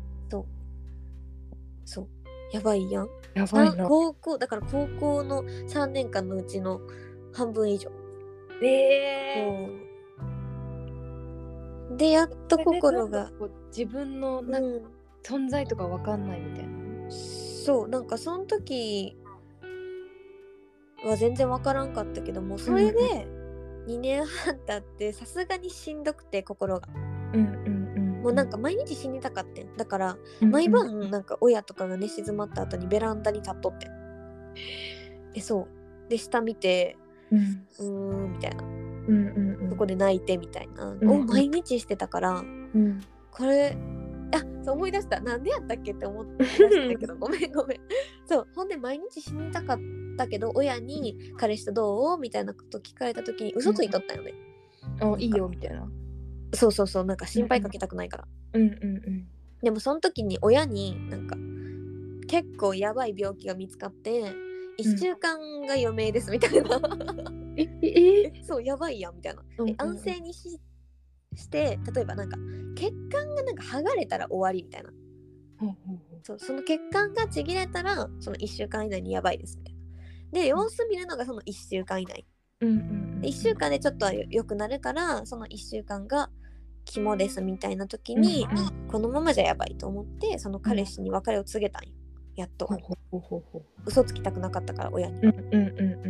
[1.85, 2.07] そう。
[2.51, 3.09] やばいやん。
[3.35, 3.87] やばいな。
[3.87, 6.81] 高校だから高校の3年間のうちの
[7.33, 7.91] 半分以上。
[8.63, 9.45] え
[11.89, 11.93] う。
[11.93, 13.31] んでやっと心が、
[13.75, 17.11] 自分のうなんかん、存在とかわかんないみたいな。
[17.11, 17.87] そう。
[17.87, 19.15] なんかその時
[21.09, 23.27] は全然わからんかったけどもそれで
[23.87, 26.87] 2年半経ってさすがにしんどくて心が。
[28.23, 29.77] もうなんか毎日死にたかってん。
[29.77, 33.91] だからうん毎晩なんか親とかが寝静まった後にベランダに立っとってん。
[35.35, 35.67] えそ
[36.07, 36.09] う。
[36.09, 36.97] で下見て
[37.31, 37.39] うん。
[37.39, 38.63] うーんみたいな。
[38.63, 39.69] うんうんうん。
[39.69, 43.01] そこで泣いてみたいな、んを毎日してたからうん。
[43.29, 43.77] これ
[44.33, 45.19] あそう思い出した。
[45.19, 46.45] なんでやったっけって思って
[46.93, 47.77] たけど ごめんごめん。
[48.25, 48.47] そう。
[48.55, 49.79] ほんで毎日死にたかっ
[50.15, 54.33] たけど親に「彼氏とどう?」みたいなこと聞かれた時に嘘ついとったよね、
[55.01, 55.89] あいいよみたいな。
[56.53, 59.27] そうそうそうなんか心配かけたくないから、うんうんうん。
[59.61, 61.35] でもその時に親になんか
[62.27, 64.33] 結構やばい病気が見つかって
[64.79, 66.79] 1週間が余命ですみたいな、
[67.57, 68.43] えええ？
[68.43, 70.59] そうやばいやんみたいな、うんえ安静にし
[71.35, 72.37] して例えばなんか
[72.75, 74.91] 血管がなんか剥がれたら終わりみたいな。
[76.23, 79.74] そうその血管がちぎれたらその1週間以内にやばいですみたいな
[80.35, 82.25] で様子見るのがその1週間以内。
[82.61, 86.29] うんうん1週間でちょっとはよ良くなるからその1週間が
[86.83, 91.93] 肝ですみたいな時に、うんこのままじゃやばいと思ってその彼氏に別れを告げたんよ。
[92.35, 92.67] やっと。
[92.67, 95.19] ほうほうほうほうほ嘘つきたくなかったから親に。
[95.19, 96.09] ううんうんう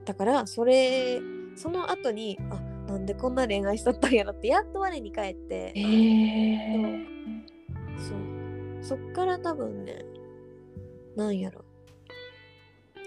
[0.00, 0.04] ん。
[0.04, 1.20] だからそれ
[1.56, 2.60] その後にあ
[2.92, 5.72] なんでこんな恋愛しとったんやろってやっと我に返って。
[5.74, 7.06] ええ
[7.98, 8.84] そう。
[8.84, 10.04] そっから多分ね
[11.16, 11.64] なんやろ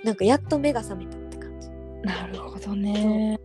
[0.06, 1.70] なんかやっと目が覚めたって感じ。
[2.04, 3.40] なるほどね。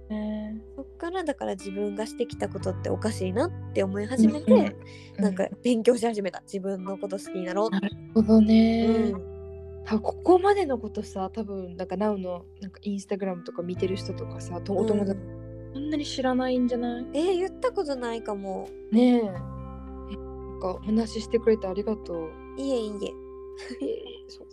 [0.77, 6.41] そっからだから自分がしてきたことっておかしいなって思い始めて、うんなんか勉強し始めた。
[6.43, 9.83] 自分のこと好きになろうなるほどね、うん。
[9.85, 15.41] 多分ここまでのことさ多分なんか Now のなんかインスタグラムとか見てる人とかさとお友達、うん
[15.73, 17.07] そんなに知らないんじゃない？
[17.15, 18.69] えー言ったことないかも。
[18.91, 19.19] ねえ。
[19.19, 22.31] えなんかお話ししてくれてありがとう。
[22.59, 22.91] いえいえ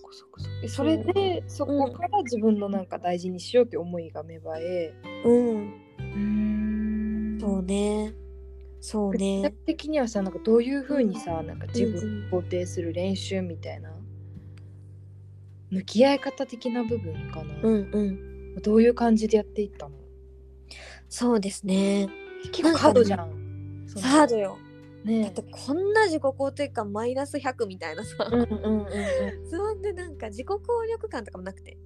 [0.08, 0.60] かそっかそっか。
[0.64, 4.94] えそれでそこから自分のなんか大事にしようって思いが芽生え。
[5.26, 5.74] うん。
[6.00, 8.14] うんそうね。
[8.80, 13.92] そう具体ね的にはさなんかどういうふうにさなんか自うん分を肯定する練習みたいな
[15.72, 18.62] 向き合い方的な部分かな、うんうん。
[18.62, 19.96] どういう感じでやっていったの？
[21.10, 22.08] そうですね。
[22.52, 23.84] 結構ハードじゃん。
[23.88, 24.06] その。
[24.06, 24.58] ハードよ
[25.08, 28.86] だねってこんな自己肯定感マイナス100みたいなさ、うんうんうんうん。
[29.50, 31.78] そんでなんか自己効力感とかもなくて。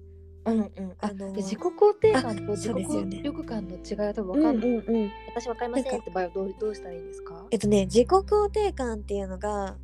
[0.44, 6.00] うんうん、ああのーで自己肯定感とあ自己効力感の違いは多分うん分かんない、うんうん私分かりません。
[6.00, 7.46] って場合はどうどうしたらいいんですか？
[7.52, 9.76] えっとね自己肯定感っていうのが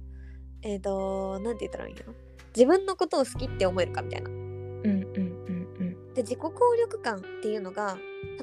[0.62, 2.12] えっとなんて言ったらいいの？
[2.56, 4.28] 自分のことを好きって思えるかみたいな。
[4.30, 6.14] うんうんうん。
[6.14, 7.96] で自己効力感っていうのが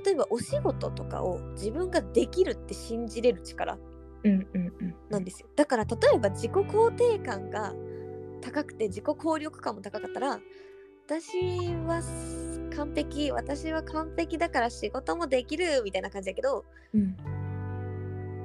[0.05, 3.77] 例えばお仕事とかを自分ができるって信じれる力
[4.25, 4.73] うんうんうん。
[4.81, 5.47] うんなんですよ。
[5.55, 7.73] だから例えば自己肯定感が
[8.41, 10.39] 高くて自己効力感も高かったら
[11.07, 12.01] 私は
[12.75, 17.15] 完璧私は完璧だから仕事もできるみたいな感じだけどうん。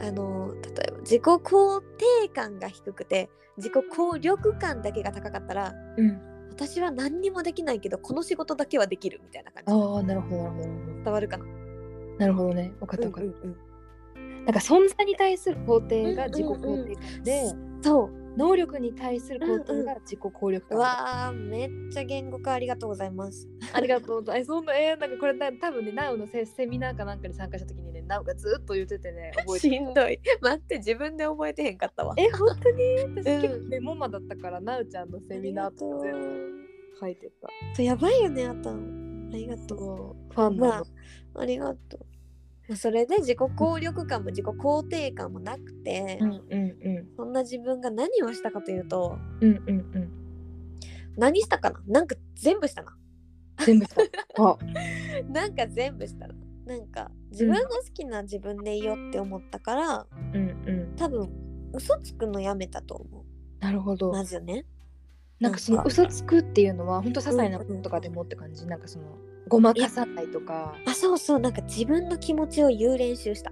[0.02, 6.20] あの例えば自己肯定感が低くて自己効力感だけが高かったらうん。
[6.50, 9.72] 私は何にもできないけどこの仕事だけはできるみたいな感じ。
[9.72, 10.64] ああなるほどなるほど
[11.04, 11.44] 伝わるかな？
[12.18, 12.74] なるほどね。
[12.80, 13.54] 分かった分かっうんうんうん。
[13.54, 13.60] た、
[14.44, 17.42] なんか存在に対する肯定が自己肯定感で、
[17.82, 23.48] そう能力に対する肯定が自己効力感、わあめっちゃ言語化ありがとうございます。
[23.72, 24.48] ありがとうございます。
[24.48, 30.20] そんな、えー、なんかこれだ多分ね、ナウのセセミナーかなんかに参加した時にね、ナウがずっと言っててね、覚えてしんどい。
[30.40, 32.14] 待って自分で覚えてへんかったわ。
[32.16, 32.84] え、本当に？
[33.22, 36.20] 私うん結構ね、モマだったから、ナウちゃんのセミナーとか全部
[37.00, 37.48] 書いてた。
[37.74, 39.30] そうやばいよねあたん。
[39.32, 40.72] ありがとうファンなの。
[40.72, 42.06] まあありがとう。
[42.70, 47.08] まあそれで自己効力感も自己肯定感もなくて、うんうんうん。
[47.16, 50.10] そんな自分が何をしたかというとうんうんうん。
[51.16, 51.80] 何したかな？
[51.88, 52.96] なんか全部したな。
[53.66, 54.02] 全部した。
[54.44, 54.56] あ、
[55.28, 56.34] なんか全部したな。
[56.64, 60.96] なんか自分が好きな自分でいいよって思ったから、うんうん。
[60.96, 61.28] 多分
[61.72, 63.24] 嘘つくのやめたと思
[63.58, 64.12] なるほどう。。
[64.12, 64.64] まずね。
[65.40, 68.64] なんかその嘘つくっていうのは、本当些細なこととかでもって感じ？
[68.68, 69.18] なんかその、
[69.50, 70.74] ごまかさないとか。
[70.86, 73.50] あそうそうなんか自分の気持ちを言う練習した。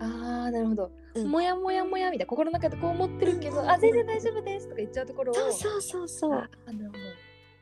[0.00, 0.90] ああ、なるほど。
[1.14, 5.34] うんもやもやもやみたいな、心の中でこう思ってるけど、うんあ、全然大丈夫ですとか言っちゃうところを。
[5.34, 6.32] そうそうそうそう。
[6.32, 6.98] あーなるほど。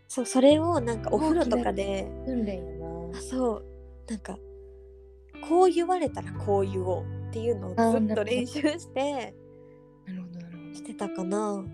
[0.08, 2.62] そうそれをなんかお風呂とかで訓練や
[3.12, 3.20] なあ。
[3.20, 3.64] そう
[4.08, 4.38] なんか
[5.48, 9.34] こう言われたらこう言おうっていうのをずっと練習して
[10.06, 11.64] なるほどなるほしてたかな。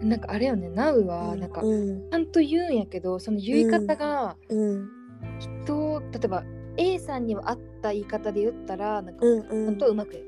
[0.00, 0.06] ど。
[0.06, 4.88] なんかあれよね、ナウはなんか、うんちゃんと言うんやけど、その言い方がうん
[5.64, 6.44] 人を、例えば
[6.76, 9.78] A さんには合った言い方で言ったら、なんかうんう本ん。
[9.78, 10.24] 当うまく。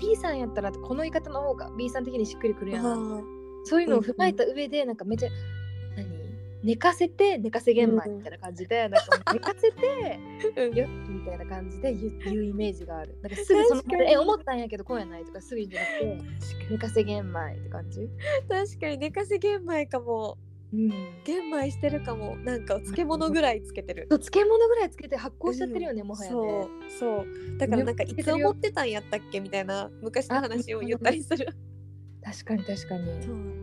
[0.00, 2.86] B さんやったらこの言い方の方が B さん的にしっくりくるやん。
[2.86, 3.22] あ
[3.64, 5.28] そういうのを踏まえた上で、なんかめっちゃ、
[5.96, 6.20] 何？
[6.62, 13.16] 寝かせて寝かせ玄米みたいな感じで、なんかもう 寝かせてーよっみたいな感じで言うイメージがある。
[13.22, 16.18] なんかすぐそのえ思ったんやけどこうやないとかすぐ言うんじゃなくて
[16.70, 18.10] 寝かせ玄米って感じ。
[18.48, 20.36] 確かに寝かせ玄米かも
[20.72, 20.88] うん。
[21.24, 24.06] 玄米してるかもなんかお漬物ぐらいつけてる。
[24.08, 26.36] 漬物ぐらいつけて発酵しちゃってるよね、うんもはやね。
[26.36, 31.48] そうそうだからなんかいつ思ってたんやったっけみたいな昔の話を言ったりする。
[32.22, 33.22] 確かに確かに。
[33.22, 33.60] そう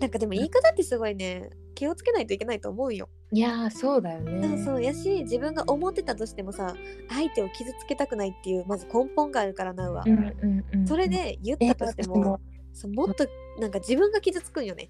[0.00, 3.08] なんかでも言い方ってすごいね気をつけないといけないと思うよ。
[3.32, 4.48] いやーそうだよね。
[4.48, 6.74] そうそうやし自分が思ってたとしてもさ
[7.08, 10.86] 相手を傷つけたくないっていうまず根本があるからなうは、うんうんうん。
[10.86, 12.40] それで言ったとしても,、え私も
[12.72, 13.26] そうもっと
[13.60, 14.84] なんか自分が傷つくんよね。
[14.84, 14.88] わ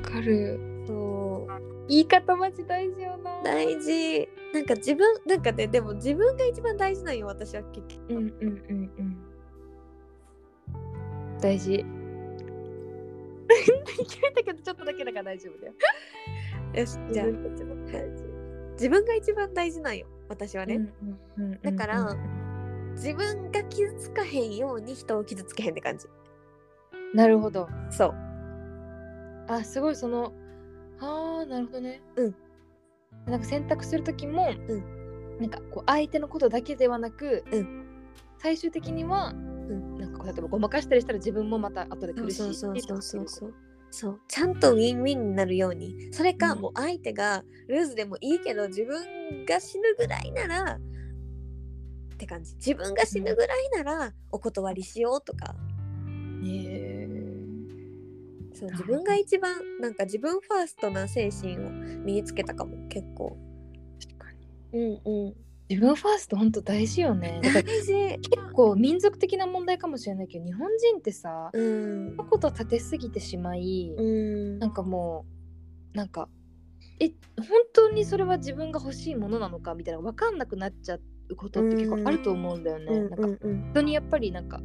[0.00, 0.58] かる。
[0.86, 3.42] そう言い方マジ大事よな。
[3.42, 8.00] 大事なんか自分なんかねでも自分が一番大事なんよ私は結局。
[8.08, 9.16] うんうんうんうん。
[11.40, 11.84] 大事。
[13.48, 15.74] 決めたけどちょっとだけだから大丈夫だよ。
[16.74, 18.24] よしじゃあ自分が一番大事。
[18.74, 20.80] 自分が一番大事なんよ私はね、
[21.62, 22.16] だから
[22.92, 26.06] 自分が傷つかへんように人を傷つけへんって感じ
[27.12, 27.68] なるほど。
[27.90, 28.14] そう
[29.54, 30.32] あすごいその
[31.00, 32.00] あーなるほどね。
[32.16, 32.34] うん。
[33.26, 37.64] なんか選択する時も、うなんかこう相手のことだけではなく、う
[38.38, 39.98] 最終的には、ん。
[39.98, 43.28] なんかこう例えばごまかしたりしたら自分もまた後で苦しいそうそうそうそう。
[43.28, 43.54] そう
[43.90, 44.20] そう。
[44.28, 46.12] ちゃんとウィンウィンになるように。
[46.12, 46.60] それかうん。
[46.60, 52.54] もう相手がルーズでもいいけど自分が死ぬぐらいならって感じ。
[52.56, 55.54] 自分が死ぬぐらいならお断りしようとか。
[55.54, 57.09] うなる
[58.60, 58.72] ほど。
[58.72, 63.36] 自分が一番なんか自分ファーストな精神を身につけたかも結構。
[64.72, 65.34] うんうん。
[65.68, 67.40] 自分ファースト本当大事よね。
[67.42, 68.18] 大事。
[68.18, 72.16] 結構民族的な問題かもしれないけど日本人ってさうん。
[72.16, 74.58] のこと立てすぎてしまい、うん。
[74.58, 75.24] なんかも
[75.94, 76.28] うなんか
[77.00, 82.84] え本当にそれは自分が欲しいものなのかみたいな分かんなくなっちゃうことって結構あると思うんだよね。
[82.86, 84.60] うんなんかうん人にやっぱりなんかあ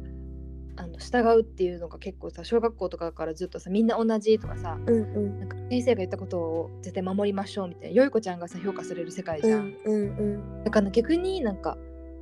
[0.96, 5.38] の従うっていうのが結構さ小学校とかからずっとさみんな同じとかさうんうん。
[5.38, 9.74] なんか先生が言ったことを絶対守りましょうみたいなよい子ちゃんがさ評価される世界じゃん。
[9.84, 10.22] うんう
[10.62, 11.78] んだから逆になんか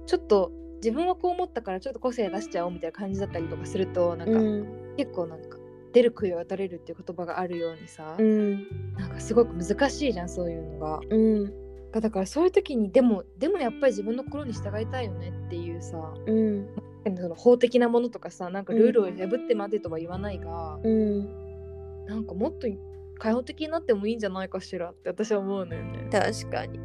[0.07, 4.95] ちょっと自分はこう思ったからちょっと個性出しちゃおうみたいな感じだったりとかするとなんか、うん。
[4.97, 5.59] 結構なんか
[5.93, 8.67] 出る杭は打たれるっていう言葉があるようにさ、うん。
[8.97, 11.01] なんかすごく難しいじゃんそういうのが。
[11.09, 11.65] うん。
[12.01, 16.69] だからそういう時にでもでもやっぱり自分の心に従いたいよねっていうさうん
[17.05, 22.07] その法的なものとかさなんかルールを破ってまでとは言わないが、うん。
[22.07, 22.67] なんかもっと
[23.19, 26.09] 開放的になってもいいんじゃないかしらって私は思うのよね。
[26.11, 26.81] 確かに。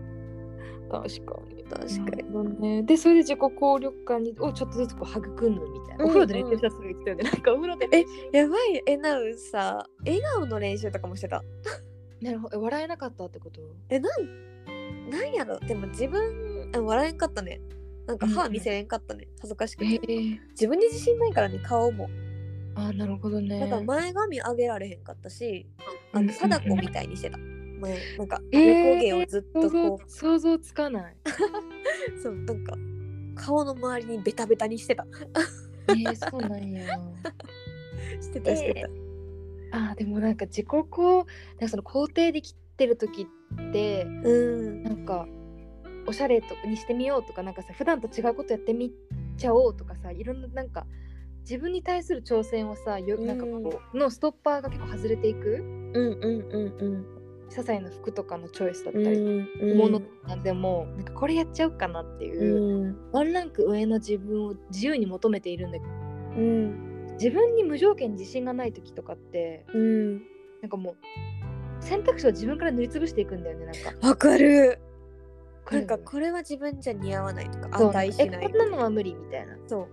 [0.92, 1.64] 確かに。
[1.64, 2.62] 確かに。
[2.62, 8.06] ね、でそれで自己効力感にをちょっとずつこう育むみたいな、うんお風呂で練習したらそれ言ってたよねなんかお風呂でえ
[8.38, 8.84] やばい。
[8.86, 11.44] えなうさ笑顔の練習とかもしてた？
[12.22, 12.58] なるほど。
[12.58, 13.62] え笑えなかったってこと？
[13.90, 15.60] えなんなんやろ？
[15.60, 17.62] でも自分あ笑えんかったね
[18.10, 19.28] なんか歯見せれんかったね。
[19.40, 22.10] 恥ずかしくて、え自分に自信ないからね顔も。
[22.74, 23.60] あなるほどね。
[23.60, 25.68] だから前髪上げられへんかったし
[26.16, 27.38] あうんの貞子みたいにしてた。
[27.38, 31.16] 前なんかえー横毛をずっと想像こ想像つかない。
[32.18, 32.76] う そうなんか
[33.36, 35.06] 顔の周りにベタベタにしてた。
[35.90, 37.00] えー、そうなんや。
[38.20, 38.88] してたして
[39.72, 41.26] た、あーでもなんか自己こうなん
[41.60, 43.28] かその肯定できてる時
[43.70, 44.84] ってうん。
[44.84, 45.28] なんか
[46.10, 48.92] おしゃれとにしてみようとかなんかさ普段と違うことやってみ
[49.38, 50.86] ちゃおうとかさいろんななんか
[51.42, 55.58] 自分に対する挑戦をさよなんかこうのストッパーが結構外れていく？
[55.58, 57.20] うんうんうん
[57.50, 59.20] 些細な服とかのチョイスだったうんり、
[59.72, 59.78] うん。
[59.80, 63.12] 物なんでもなんかこれやっちゃうかなっていうう、ん。
[63.12, 65.92] ワンランク上の自分を自由に求めているんだけど。
[65.92, 67.08] うん。
[67.14, 70.14] 自分に無条件に自信がない時とかってうん。
[70.62, 70.96] なんかもう
[71.84, 74.08] 選択肢を自分から塗りつぶしていくんだよねなんか。
[74.08, 74.80] わかる
[75.72, 77.92] なんかここれは自分じゃ似合わないとかそう。
[77.92, 79.56] 値しないえこんなのは無理みたいな。
[79.68, 79.88] そう。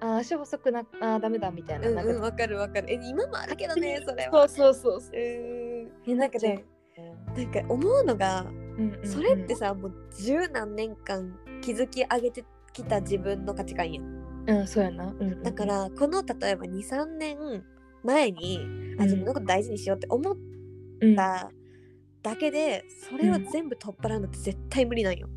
[0.00, 1.88] あー足細くなあーダメだみたいな。
[1.88, 2.90] うんうんわかるわかる。
[2.90, 4.48] え今もあるけどね それは。
[4.48, 5.10] そうそうそうそう。
[5.12, 5.92] うん。
[6.06, 6.64] えなんかね
[7.36, 9.06] なんか思うのがうんうんうん。
[9.06, 14.04] それってさもう十何年間築き上げてきた自分の価値観やん。
[14.48, 15.04] うんそうやな。
[15.06, 17.36] うんうんだからこの例えば23年
[18.02, 18.60] 前に
[18.98, 19.08] あうん。
[19.08, 20.36] 自分のこと大事にしようって思っ
[21.02, 21.16] うん。
[21.16, 21.50] た
[22.22, 25.28] だけでそれを全部取っ払うのって絶対無理なんよ。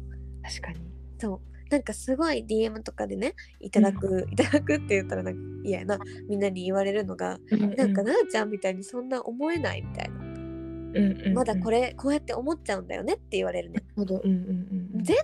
[0.43, 0.81] 確かに。
[1.19, 7.39] そうなんかすごい DM とかでねいただく、いただくって言ったらなんか嫌やなみんなに言われるのが、
[7.77, 10.33] なんかなあちゃんみたいにそんな思えないみたいな、うん
[10.95, 13.79] うんうんまだこれこうやって思っちゃうんだよねって言われるね。
[13.79, 14.21] なるほど。
[14.23, 15.03] うんうんうんうん。
[15.03, 15.17] 絶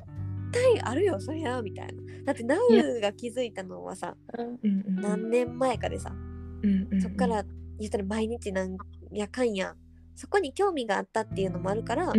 [0.51, 1.93] 対あるよそりゃみたいな。
[2.25, 7.43] だってナウが気づいたのはさうんうんうん何年前かでさうんうんうんそっから
[7.79, 8.77] 言ったら毎日なん
[9.11, 9.75] やかんや
[10.19, 12.11] そこに興味があったっていうのもあるから、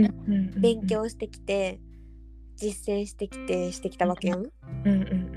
[0.56, 1.82] 勉強してきて
[2.56, 4.46] 実践してきてしてきたわけやん。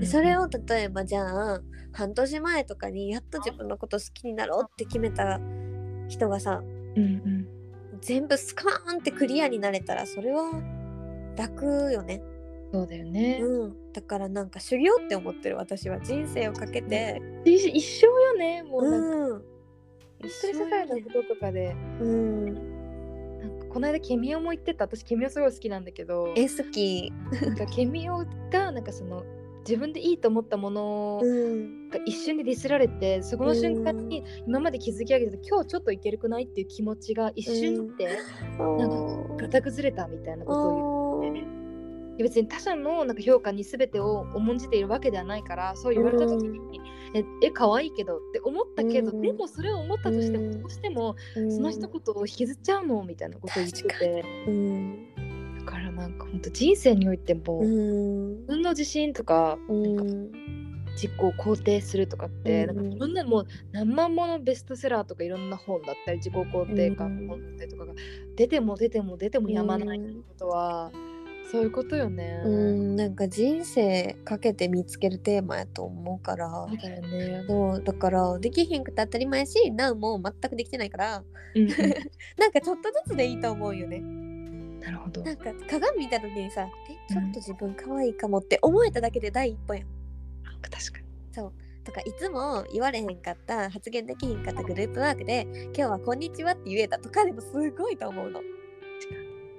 [0.02, 1.60] それを例えばじゃあ
[1.92, 5.38] 半年前とかにやっと自分のこと好きになろうって決めた
[6.08, 7.48] 人がさうんうん
[8.00, 10.50] 全部スカーンってクリアになれたらそれは
[11.36, 12.22] 楽よね。
[12.72, 13.40] そうだよね。
[13.42, 17.20] うん、だからなんか修行って思ってる私は人生をかけて。
[17.44, 18.62] 一一生よね。
[18.62, 19.53] もうなんかうん。
[20.24, 22.54] 本当に世界のこととかでうん。
[23.40, 24.84] なんかこの間ケミオも言ってた。
[24.84, 26.32] 私ケミオすごい好きなんだけど。
[26.36, 27.12] え好き。
[27.42, 29.24] なんかケミオがなんかその
[29.60, 31.88] 自分でいいと思ったものうん。
[31.88, 38.18] が一瞬でディスられてそこの瞬間に今まで築き上げてた今日ちょっといけるくないっていう気持ちが一瞬で
[38.58, 41.63] なんか型崩れたみたいなことを言って
[42.22, 46.80] 別に他者のなんか評価に全てを重んじているわけではないからそう言われた時に、
[47.14, 55.08] ええ可愛いけどって思ったけど、うんでもそれを思ったとしても、うんどうしてもうんその一言を引きずっちゃうのみたいなことを言っててうん。
[55.58, 58.46] だからなんか本当人生においても、うん自。
[58.46, 60.44] 分の自信とかうん。
[60.94, 67.94] 自己を肯定するとかって、うんなんか自分でもう何万ものベストセラーとかいろんな本だったり自己肯定感の本だったりとかが
[68.36, 70.04] 出ても出ても出てもやまないこ
[70.38, 70.92] とは、
[71.50, 72.42] そういうことよね。
[72.44, 77.44] うん、なんか人生かけて見つけるテーマやと思うからそうだよね。
[77.46, 81.22] そうだからできひんくて当たり前やしなうも全くできてないから
[81.54, 81.68] うんうん
[82.38, 84.00] なんかちょっとずつでいいと思うよね
[84.80, 85.22] なるほど。
[85.22, 89.86] なんか鏡見た時にさえちょっと自分可愛いかもって思えただけで第一歩やん
[90.60, 91.04] 確かに。
[91.32, 91.52] そう
[91.84, 98.40] とかいつも言われへんかった発言できひんかったグループワークで今日はこんにちはって言えたとかでもすごいと思うの、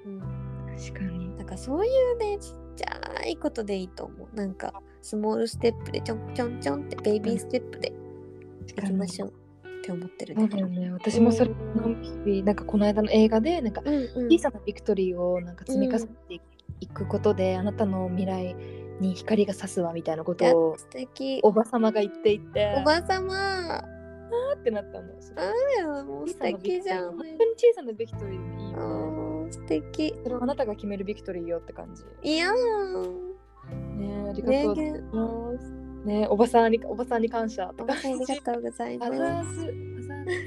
[0.06, 0.20] うん、
[0.76, 1.25] 確かに。
[1.46, 4.36] だからそういうねちっちゃいことでいいと思う。
[4.36, 7.94] なんかスモールステップでちょんちょんちょんってベイビーステップで
[8.68, 10.42] いきましょうって思ってるね。
[10.42, 10.92] そうだよね。
[10.92, 11.56] 私もそれの
[12.02, 14.34] 日々、なんかこの間の映画で、なんかうんうん。
[14.34, 16.42] 小さなビクトリーをなんか積み重ねて
[16.80, 18.56] いくことで、あなたの未来
[19.00, 21.40] に光が差すわみたいなことやを素敵。
[21.44, 23.76] おばさまが言っていて、おばさま。
[23.76, 25.08] あーってなったの。
[26.00, 27.12] あもう素敵じゃん。
[27.12, 28.88] 本当に小さなビクトリーでもいいあよ。
[29.12, 29.25] ー
[29.56, 32.04] 素敵それはあなたが決めるビクトリーよって感じ。
[32.24, 32.56] いやー
[33.98, 35.74] ねありがとうございます。
[36.06, 37.94] ねおばさんにおばさんに感謝とか。
[37.94, 39.74] ありがとうございあますざーす。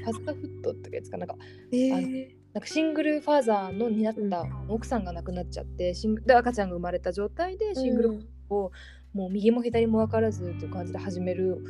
[0.07, 1.17] あザーファザーフットってやつか？
[1.17, 1.35] なんか
[1.71, 8.71] えーあなんかシングルファーザーのになった奥さんが亡くなっちゃってシングで赤ちゃんが生まれた状態でシングルうんを
[9.13, 11.63] もう右も左も分からずという感じで始める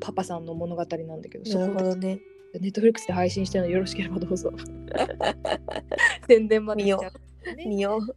[0.00, 2.20] パパさんの物語なんだけどなるほどね。
[2.60, 4.52] ネットフリックスで配信してるのよろしければどうぞ。
[6.28, 7.56] 宣伝までしちゃう。
[7.56, 7.66] ね。
[7.66, 8.16] 見よう。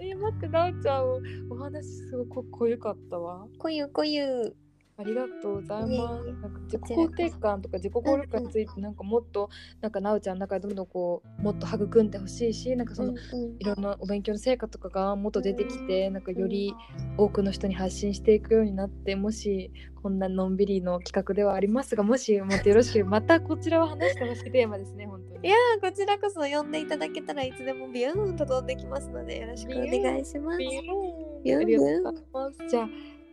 [0.00, 1.04] えー、待ってなおちゃん
[1.50, 3.46] お話すごく濃ゆかったわ。
[3.58, 4.54] こゆこゆ。
[4.98, 5.92] ありがとうございます。
[5.92, 16.74] いえいえなんか自己肯定感とか自己効力についてなんかもっとなんかなおちゃんの中でどんどんこうもっと育んでほしいしなんかその、うんうんいろんなお勉強の成果とかがもっと出てきてなんかより
[17.16, 19.70] 多くの人に発信していくようになってもし
[20.02, 25.48] こんなのんびりの企画ではありますがもしもっとよろしければまたこちらを話してほしいテーマですね本当に。
[25.48, 30.58] いやーこちらこそ呼んでいただけたらいつでもビューンと飛んできますのでよろしくお願いします。
[30.58, 32.68] ビューンビューンありがとうございます。
[32.68, 32.88] じゃあ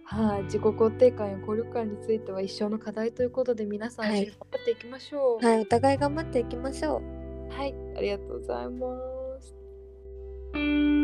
[0.06, 5.46] はい、自己肯定感や効力感については一生の課題ということで皆さん頑張っていきましょう。
[5.46, 7.02] はい、お互い頑張っていきましょ
[7.50, 7.54] う。
[7.54, 8.98] はい、ありがとうございま
[9.42, 11.03] す。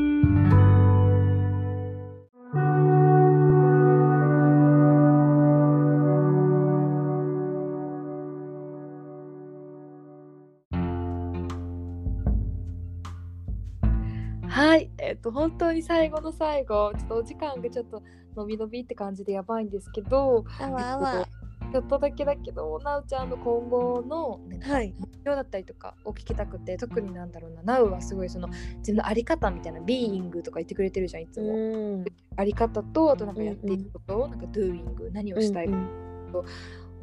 [15.29, 18.01] と本当に最後の最後、ちょっとお時間がちょっと
[18.35, 21.27] 伸び伸びって感じでやばいんですけど、あわあわ。
[21.71, 24.93] ちょっとだけだけど、なうちゃんの今後のなんかはい。
[24.97, 32.05] 目標だったりとかを聞きたくて特になんだろうな Now はすごいその自分のあり方みたいな Being とか言ってくれてるじゃんいつも、うん。
[32.37, 35.87] あり方とあとなんかやっていくこと、なんか Doing 何をしたいかうん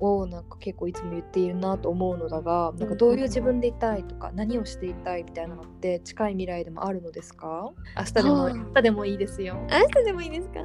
[0.00, 7.70] をなんか結構いつも言っているなと思うのだがなんかどういう自分でいたいとか何をしていたいみたいなのって近い未来でもあるのですか？
[7.96, 9.56] 明日でも明日でもいいですよ。
[9.70, 10.64] あなたでもいいですか？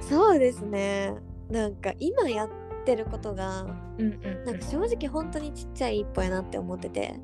[0.00, 1.14] そうですね。
[1.50, 2.50] なんか今やっ
[2.84, 3.66] てることが
[3.98, 4.44] うんうん。
[4.44, 7.14] なんか正直本当にちっちゃい一歩やなって思ってて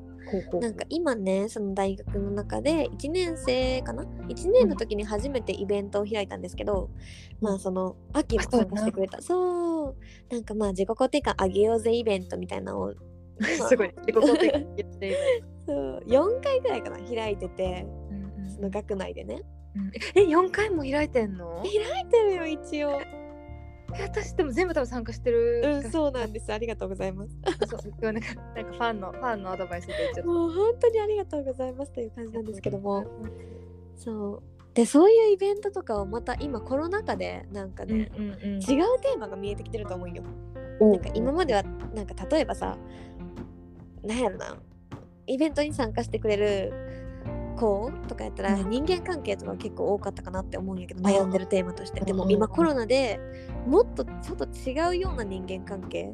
[0.59, 6.89] なんか今ねその大学の中で1年生かな？1年の時に初めてイベントを開いたんですけど、
[7.41, 9.21] まあその秋も参加してくれた。
[9.21, 9.95] そう
[10.29, 12.93] なんかまあ自己肯定感上げようぜイベントみたいなのを。
[13.69, 13.93] すごい。
[14.05, 15.17] 自己肯定感言って。
[15.65, 16.03] そう。
[16.07, 17.85] 4回ぐらいかな開いてて。
[18.11, 19.41] うんうんその学内でね。
[19.75, 19.91] うん。
[20.15, 21.61] え4回も開いてんの？
[21.63, 22.99] 開いてるよ一応。
[22.99, 23.28] え
[23.91, 26.51] 私でも全部多分参加してるうんそうなんです。
[26.53, 27.31] ありがとうございます。
[27.67, 33.05] そうなんかなんかファンのファンのアドバイスでちゃっ もう本当にありがとうございますという感じなんですけども。
[33.95, 34.43] そう。
[34.73, 38.31] でそういうイベントとかをまた今コロナ禍でなんかうんね、うんうん。
[38.33, 38.61] 違う
[39.01, 40.23] テーマが見えてきてると思うよ。
[40.79, 41.63] おなんか今までは
[41.93, 42.77] なんか例えばさ
[44.03, 44.57] なんやろな。
[45.27, 46.73] イベントに参加してくれる
[47.55, 48.69] 子とかやったらうん。
[48.69, 51.99] 人間関係とか結構多かったかなって思うんやけど悩んでるテーマとして。
[52.01, 52.31] でもうん。
[52.31, 53.19] 今コロナで
[53.65, 56.13] もっとちょっと違うような人間関係？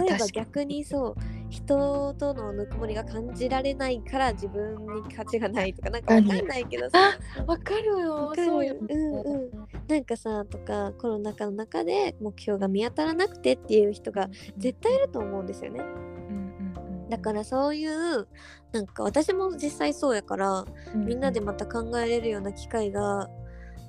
[0.00, 1.14] 例えば逆にそう
[1.50, 6.98] 人とのぬくもりが感じられないから自分に価値がないとかなんかわかんないけどさ
[7.38, 8.14] にわかるよ。
[8.14, 8.46] わかる。
[8.46, 9.50] そうようんうん。
[9.86, 15.80] なんかさとかコロナ禍の中で目標が見当たらなくてっていう人が絶対いると思うんですよね。
[15.80, 17.08] うんうんうん。
[17.10, 18.26] だからそういう
[18.72, 23.28] なんか私も実際そうやからみんなでまた考えれるような機会が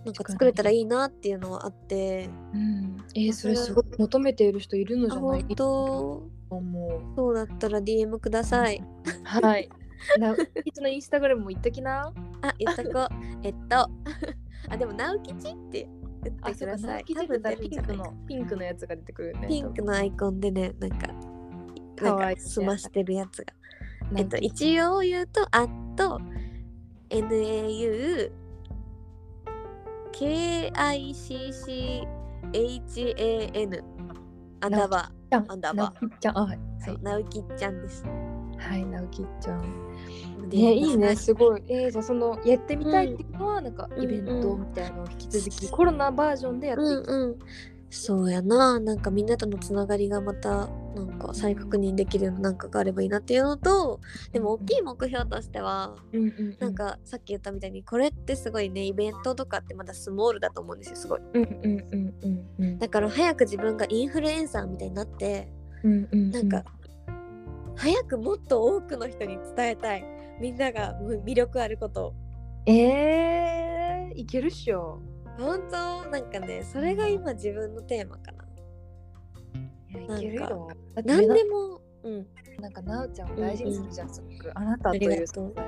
[0.05, 2.29] なんか作れたらいいなっていうのはあって。
[2.53, 2.97] うん。
[3.15, 5.41] えーそれすごい求めている人いるのあじゃない？
[5.41, 6.29] 本当？
[6.51, 7.01] 思う。
[7.15, 8.81] そうだったら DM ください。
[9.23, 9.69] はい。
[10.17, 12.13] ないつのインスタグラムも言っときな。
[12.41, 13.07] あ言っとこう。
[13.43, 13.89] えっと。
[14.69, 15.87] あでも直吉って
[16.23, 17.05] 言ってください。
[17.05, 21.07] 多分ピンクのピンクのやつが出てくるよねピンクのアイコンでねなんか
[21.97, 23.53] かわいいなんか済ましてるやつが。
[24.15, 26.19] えっと、一応言うと、あと、
[27.09, 28.31] NAU、
[30.19, 31.83] KICCHAN、
[34.59, 35.45] アンダーバちゃん。
[35.49, 36.37] アンダーバ直吉ちゃん。
[36.37, 36.57] あはい。
[36.57, 38.03] ー、そう、直樹ちゃんです。
[38.57, 40.49] はい直吉ちゃん。
[40.49, 41.15] でねいいね。
[41.15, 41.63] すごい。
[41.69, 47.39] えー、じゃあそのやってみたいっていうのは、なんかうんイベントみたいなのを引き続き、コロナバージョンでやっていく、うんうん。
[47.89, 53.99] そうやな、なんかみんなとのつながりがまた、なんか再確認できるようななんかがあればいいなっていうのと、
[54.31, 56.57] でも大きい目標としては、うんうんうん。
[56.59, 61.19] なんかさっき言ったみたいにこれってすごいねイベントとかってまだスモールだと思うんですよすごい。
[61.33, 65.51] うんうんうんうんうんだから早く自分がインフルエンサーみたいになって
[65.83, 66.63] うんうんなんか、
[67.75, 70.05] 早くもっと多くの人に伝えたい。
[70.41, 72.13] みんなが魅力あることを。
[72.65, 75.01] えー、いけるっしょ。
[75.37, 76.09] 本当？
[76.09, 78.45] なんかねそれが今自分のテーマかな
[79.91, 80.67] いやいけるよ。
[80.95, 82.27] だって何でもうん。
[82.61, 85.63] なんかなおちゃんを大事にするじゃん、すごくあなたという存在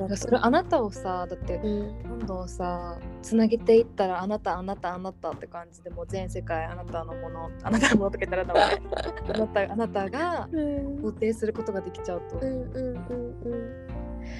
[0.00, 0.16] を。
[0.16, 2.02] それあなたをさだってうん。
[2.02, 8.60] どんどんさつなげていったらあなたあなたあなたって感じでもう全世界あなたのものあなたのものとか言ったらダメ
[9.34, 10.96] あなた あなたがうん。
[11.00, 13.42] 肯定することができちゃうと、うんうんうん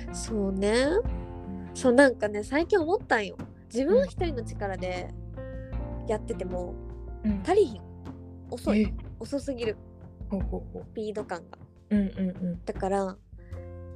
[0.08, 0.14] うん。
[0.14, 0.86] そうね。
[1.74, 3.36] そうなんかね最近思ったんよ。
[3.72, 5.08] 自分一人の力で
[6.08, 6.74] やってても
[7.24, 7.42] うん。
[7.44, 7.89] 足りひん
[8.50, 8.82] 遅い。
[8.82, 8.94] え？
[9.18, 9.76] 遅すぎる。
[10.30, 11.58] スピード感が。
[11.90, 12.64] うんうんうん。
[12.64, 13.16] だから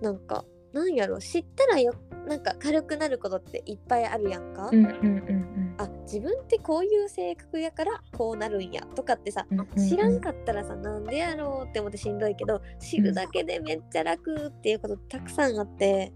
[0.01, 1.95] なんかなんやろ知ったらよ
[2.27, 4.91] なんか軽くなることっていっぱいあるやんか、うんうんう
[5.31, 8.83] んあ自分ってこういう性格やからこうなるんや。
[8.95, 16.13] とかってさうん知らんかったらさなんでやろうって思ってしんどいけど知るだけでめっちゃ楽っていうことたくさんあって。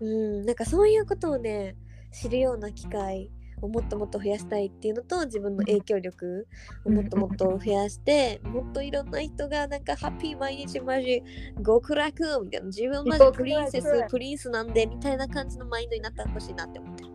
[0.00, 1.76] うんなんかそういうことをね
[2.12, 3.30] 知るような機会
[3.64, 6.46] をもっともっと増やしたいっていうのと自分の影響力
[6.84, 11.22] をもっともっと増やしてもっといろんな人がなんかハッピー毎日マジ
[11.64, 17.04] 極楽みたいな自分マジプリンセスプリンスなんでみたいな感じのマインドになってほしいなって思って。
[17.04, 17.10] る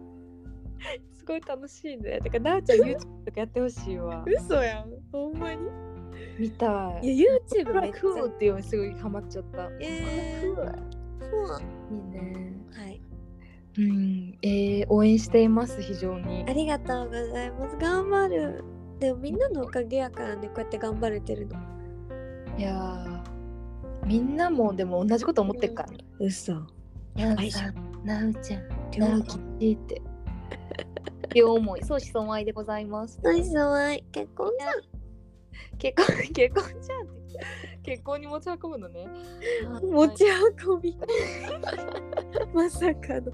[1.14, 2.20] すごい楽しいね。
[2.20, 4.26] だからなおちゃん YouTube とかやってほしいわ。
[4.26, 4.92] 嘘やん。
[5.12, 5.60] ほんまに。
[6.40, 7.14] 見たい。
[7.14, 8.02] いや YouTube めっちゃ。
[8.02, 9.70] クーっていうのにすごいハマっちゃった。
[9.80, 12.56] えー、いいね。
[12.72, 13.09] はい
[13.80, 14.38] うん。
[14.42, 16.44] えー、応援しています非常に。
[16.48, 17.78] ありがとうございます。
[17.78, 18.64] 頑張る。
[19.00, 21.56] でもみんなのおかげやからねこうやって頑張れてるの。
[22.58, 25.98] いやーみんなもでも同じこと思ってっからね。
[26.20, 26.54] 嘘。
[26.54, 26.68] な
[27.16, 30.02] やばいじゃん、なうちゃん、両なうきちって。
[31.34, 33.20] 両思い、相思相愛でございます。
[33.22, 34.99] ナイスワイ結婚じゃん
[35.78, 37.20] 結婚、 結婚じゃんって。
[37.84, 39.08] 結婚に持ち運ぶのね。
[39.82, 40.26] 持ち
[40.66, 40.98] 運び。
[42.54, 43.32] まさかの。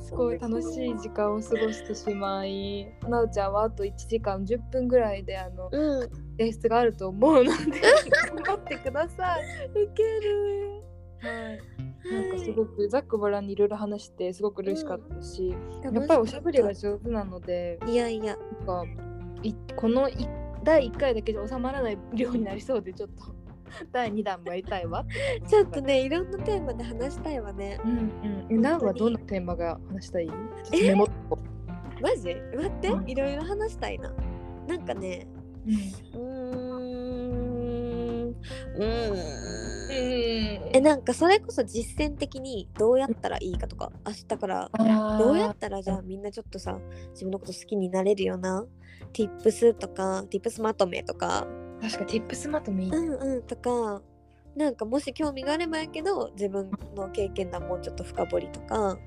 [0.00, 6.10] すごい楽しい時間を過ごしてしまい、なうちゃんはあと1時間10分ぐらいであのうん。
[6.36, 9.66] 提出があると思うので頑張ってください。
[9.68, 10.82] ウケる。
[11.20, 11.84] はい。
[12.12, 18.88] なんかすごくざっくばらんにいろいろ話してすごく嬉しかったし、ややっぱりおしゃべりが上手なのでいやいやなんかい
[19.76, 20.28] このい
[20.62, 23.34] 第1回だけじゃ収まらない量になりそうでちょっと。
[23.92, 25.04] 第2弾もやりたいわ。
[25.48, 27.80] ちょっとねいろんなテーマで話したいわね。
[27.84, 28.46] うんうん。
[28.50, 30.28] えナウはどんなテーマが話したい？
[30.72, 31.08] メモ
[32.00, 32.34] マジ？
[32.54, 32.88] 待って。
[32.88, 33.08] うん。
[33.08, 34.12] いろいろ話したいな。
[34.68, 35.26] なんかね。
[35.66, 36.24] うーん。
[38.28, 39.16] うーん
[39.96, 44.70] えなんかそれこそ実践的にどうやったらいいかとか明日から
[45.18, 46.78] どうやったらじゃあみんなちょっとさ
[47.10, 48.64] 自分のこと好きになれるような
[49.12, 51.46] tips とか tips まとめとか。
[51.80, 54.00] 確か Tips まとめうんうんとか
[54.56, 58.98] なんかもし興味があればやけど自分の経験談もうちょっと深掘りとか。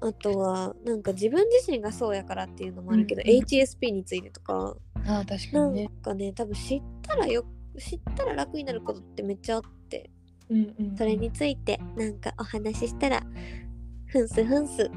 [0.00, 3.42] あとはなんか自分自身がそうやからっていうのもあるけど、うんうん。
[3.42, 4.76] HSP についてとか。
[5.06, 7.44] あー確かなんにねかね多分知ったらよ
[7.78, 10.10] 知ったら楽になることってめっちゃあって
[10.50, 10.96] うんうんうん。
[10.96, 13.22] それについてなんかお話ししたら
[14.06, 14.90] ふんすふんす。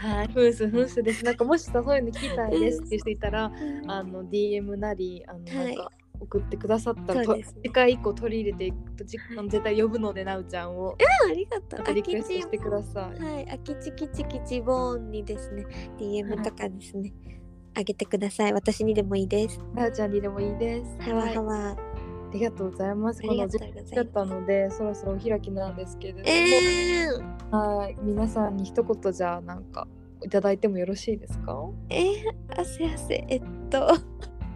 [0.00, 1.24] はい、ふんすふんすです。
[1.24, 3.50] なんかもしさそういうの聞きたいですっていう人いたら、
[3.86, 5.76] あの DM なりあのはい。
[5.76, 5.90] なんか
[6.20, 10.96] 送ってくださったら、ね次回以降取り入れていくと絶対呼ぶのでなうちゃんを。
[11.28, 11.94] ありがとう。
[11.94, 13.20] リクエストちしてください。
[13.20, 15.66] はい、あきちきちきちボーンにですね。
[15.98, 17.12] DM とかですね、
[17.74, 18.52] あげてください。
[18.52, 19.60] 私にでもいいです。
[19.74, 21.10] なうちゃんにでもいいです。
[21.10, 21.76] はわはいはわ、あ
[22.32, 23.20] りがとうございます。
[23.20, 23.84] このありがとうございます。
[23.86, 29.86] 時間だったので、そろそろお開きなんですけれども、えー、はい、皆さんに一言じゃあなんか
[30.22, 31.70] いただいてもよろしいですか？
[31.90, 33.26] えー、汗汗。
[33.28, 33.88] えっと。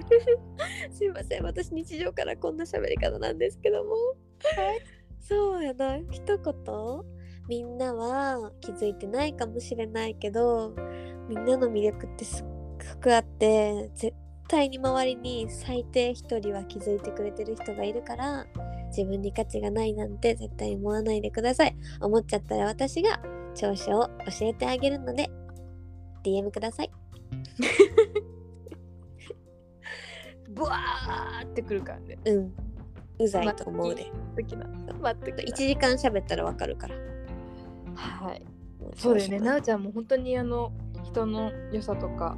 [0.91, 1.43] すいません。
[1.43, 3.95] 私日常からこんな喋り方なんですけども、
[5.21, 5.99] そうやな。
[6.11, 6.55] 一言？
[7.49, 10.75] みんなは気づいてないかもしれないけど
[11.31, 12.58] みんなの魅力ってすっご
[13.01, 14.15] くあって絶
[14.49, 18.47] 対に周りに最低一人は気づいてくれてる人がいるから
[18.89, 23.21] 自分に価値がないなんて絶対思わないでください思っちゃったら私が
[23.55, 25.31] 長所を教えてあげるので
[26.25, 26.91] DM ください
[30.49, 32.19] ブワーってくるからね。
[32.25, 32.53] うん
[33.21, 34.65] うざいと思うで的な。
[35.01, 36.95] 待って1時間喋ったらわかるから
[37.95, 38.47] はい。
[38.97, 39.41] そうだよね。
[39.41, 40.73] なうちゃんも本当にあの
[41.09, 42.37] 人の良さとか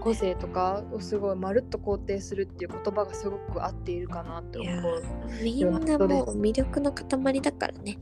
[0.00, 5.02] 個性とかをすごいまるっと肯定するっていう言葉がすごく合っているかなって思う。
[5.42, 7.98] みんなもう魅力の塊だからね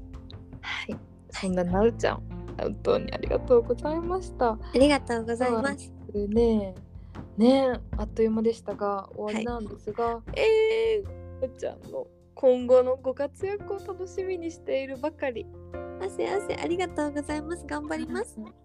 [0.60, 0.96] はい。
[1.30, 2.22] そんななうちゃん、
[2.58, 4.52] 本当にありがとうございました。
[4.52, 6.74] ありがとうございますでね、
[7.36, 11.02] ねあっという間でしたが終わりなんですが、え
[11.40, 15.46] なうちゃんの今後のご活躍を楽しみにしているばかり。
[15.72, 18.38] ー、汗汗ありがとうございます頑張ります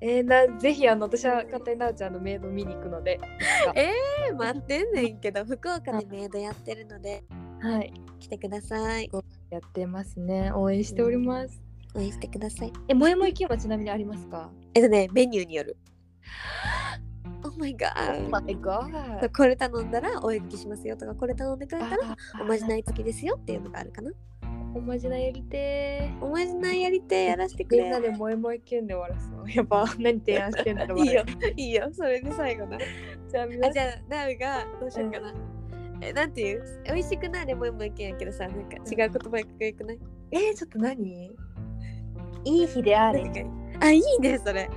[0.00, 7.22] えー、なぜひあの私は勝手になうちゃんのメイド見に行くので、いつかえー、待ってんねんけど福岡でメイドやってるので
[7.60, 7.92] はい。
[8.18, 9.10] 来てください。
[9.50, 10.50] やってますね。
[10.52, 11.62] 応援しております、
[11.94, 12.72] 応援してください。
[12.88, 14.50] えもやもやキュンはちなみにありますか？
[14.74, 15.76] えっとねメニューによる。
[17.42, 24.10] Oh my god、Oh my god これ頼んだらお絵描きしますよとかこれ頼んでくれたらおまじない付きですよっていうのがあるかな
[24.74, 27.82] おまじないやりておまじないやりてえやらせてーくれ。
[27.82, 29.48] みんなでもやもやキュンで終わらすの。
[29.48, 31.08] やっぱ何提案してんだろうい。
[31.10, 31.24] いよ。
[31.56, 31.88] いいよ。
[31.92, 32.78] それで最後な。
[32.78, 35.34] じゃあ皆あじゃあナウがどうしようかな、
[36.00, 36.62] えなんていう？
[36.86, 39.98] 美味しくなれもいもいけんやけどさなんか違う言葉がかっこよくない？
[40.32, 41.30] えー、ちょっと何？
[42.44, 43.24] いい日であれ。
[43.80, 44.68] あいいねそれ。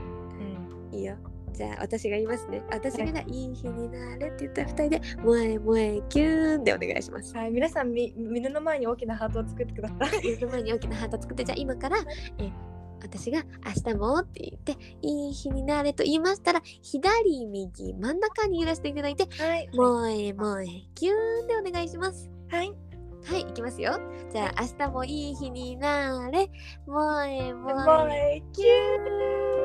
[0.92, 0.98] うん。
[0.98, 1.18] いいよ
[1.54, 10.24] じゃあ私が言いますね私がいい日になれって言ったら二人で萌え萌えキューンでお願いしますはい、皆さんみ目の前に大きなハートを作ってください。
[10.24, 11.98] 目の前に大きなハート作ってじゃあ今から
[12.40, 12.52] え
[13.02, 22.74] 私が明日もって言っていい日になれと言いましたら左右真ん中に揺らしていただいてはい萌え萌えキューンでお願いしますはい。
[23.26, 23.98] はい、いきますよ。
[24.34, 26.50] じゃあ、明日もいい日になれ。
[26.86, 28.36] 萌え萌もうえ。
[28.38, 28.66] えキュ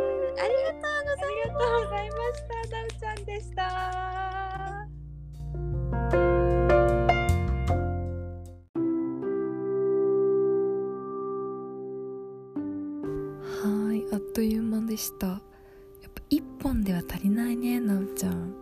[0.05, 0.08] ー
[0.41, 2.55] ありがとうございありがとうございました。
[2.71, 3.63] ダウちゃんでした。
[13.61, 15.41] はいあっという間でしたやっ
[16.15, 18.53] ぱ一本では足りないねなおちゃん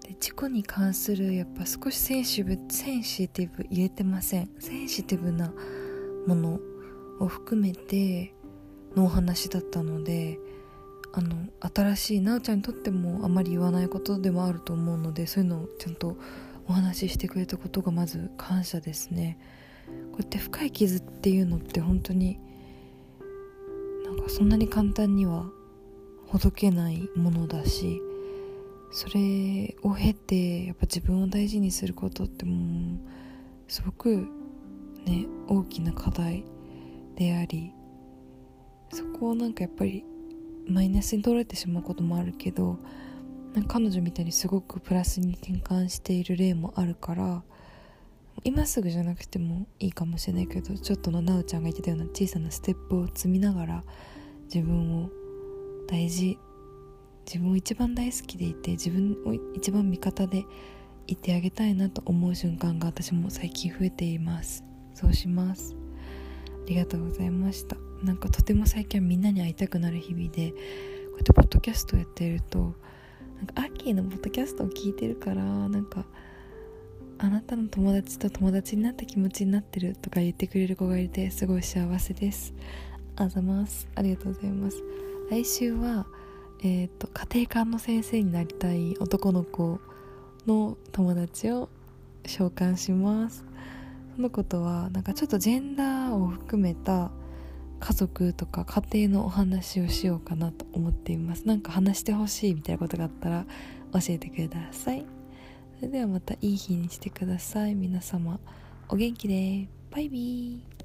[0.00, 5.52] で事故に関するやっぱ少しセンシブセンシティブ言えてませんセンシティブな
[6.28, 6.60] もの
[7.18, 8.32] を含めて
[8.94, 10.38] のお話だったので
[11.14, 16.16] あの新しいなおちゃんにとってもあまり言わないことでもあると思うのでそういうのをちゃんと
[16.68, 19.38] お話ししてくれたことがまず感謝ですね。
[20.12, 22.38] こうやって深い傷っていうのって本当に
[24.04, 25.50] なんかそんなに簡単には
[26.28, 28.00] ほどけないものだし
[28.92, 32.98] それを経てやっぱ自分を大事にすることってもう
[33.68, 34.28] すごく
[35.04, 36.44] ね大きな課題
[37.16, 37.72] であり
[38.92, 40.04] そこをなんかやっぱり
[40.68, 42.78] マイナスに取られてしまうこともあるけど
[43.68, 47.42] 彼女みたいにすごくプラスに転換している例もあるから
[48.44, 53.84] 今すぐじゃなくてもいいかもしれないけどちょっとのなおちゃんが言ってたような小さなステップを積みながら
[54.44, 55.10] 自分を
[55.86, 56.38] 大事
[57.26, 60.44] 自分を一番大好きでいて自分を一番味方で
[61.06, 64.64] いてあげたいなと思う瞬間が私も最近増えています。
[64.94, 65.81] そうします。
[66.66, 67.76] りがとうございました。
[68.02, 72.74] なんかとても最近はみんなに会いたくなる日々でこうやってポッドキャストやってると
[73.36, 76.04] なんかアッキーのポッドキャストを聞いてるからなんか
[77.18, 82.54] あなたの友達と友達になった気持ちになってるとか言ってくれる子がいてすごい幸せです。
[83.14, 83.88] あざます。
[83.94, 84.82] ありがとうございます。
[85.30, 86.06] 来週は
[86.64, 89.80] えっ、と家庭科の先生になりたい男の子
[90.46, 91.68] の友達を
[92.26, 93.44] 召喚します。
[94.18, 97.10] のことはなんかちょっとジェンダーを含めた
[97.80, 101.46] 家族とか家庭のお話をしようかなと思っています。
[101.46, 103.46] なんか話してほしいみたいなことがあったら
[103.92, 105.04] 教えてください。
[105.76, 107.74] それではまたいい日にしてください。
[107.74, 108.38] 皆様
[108.88, 109.68] お元気で。
[109.90, 110.81] バイビー。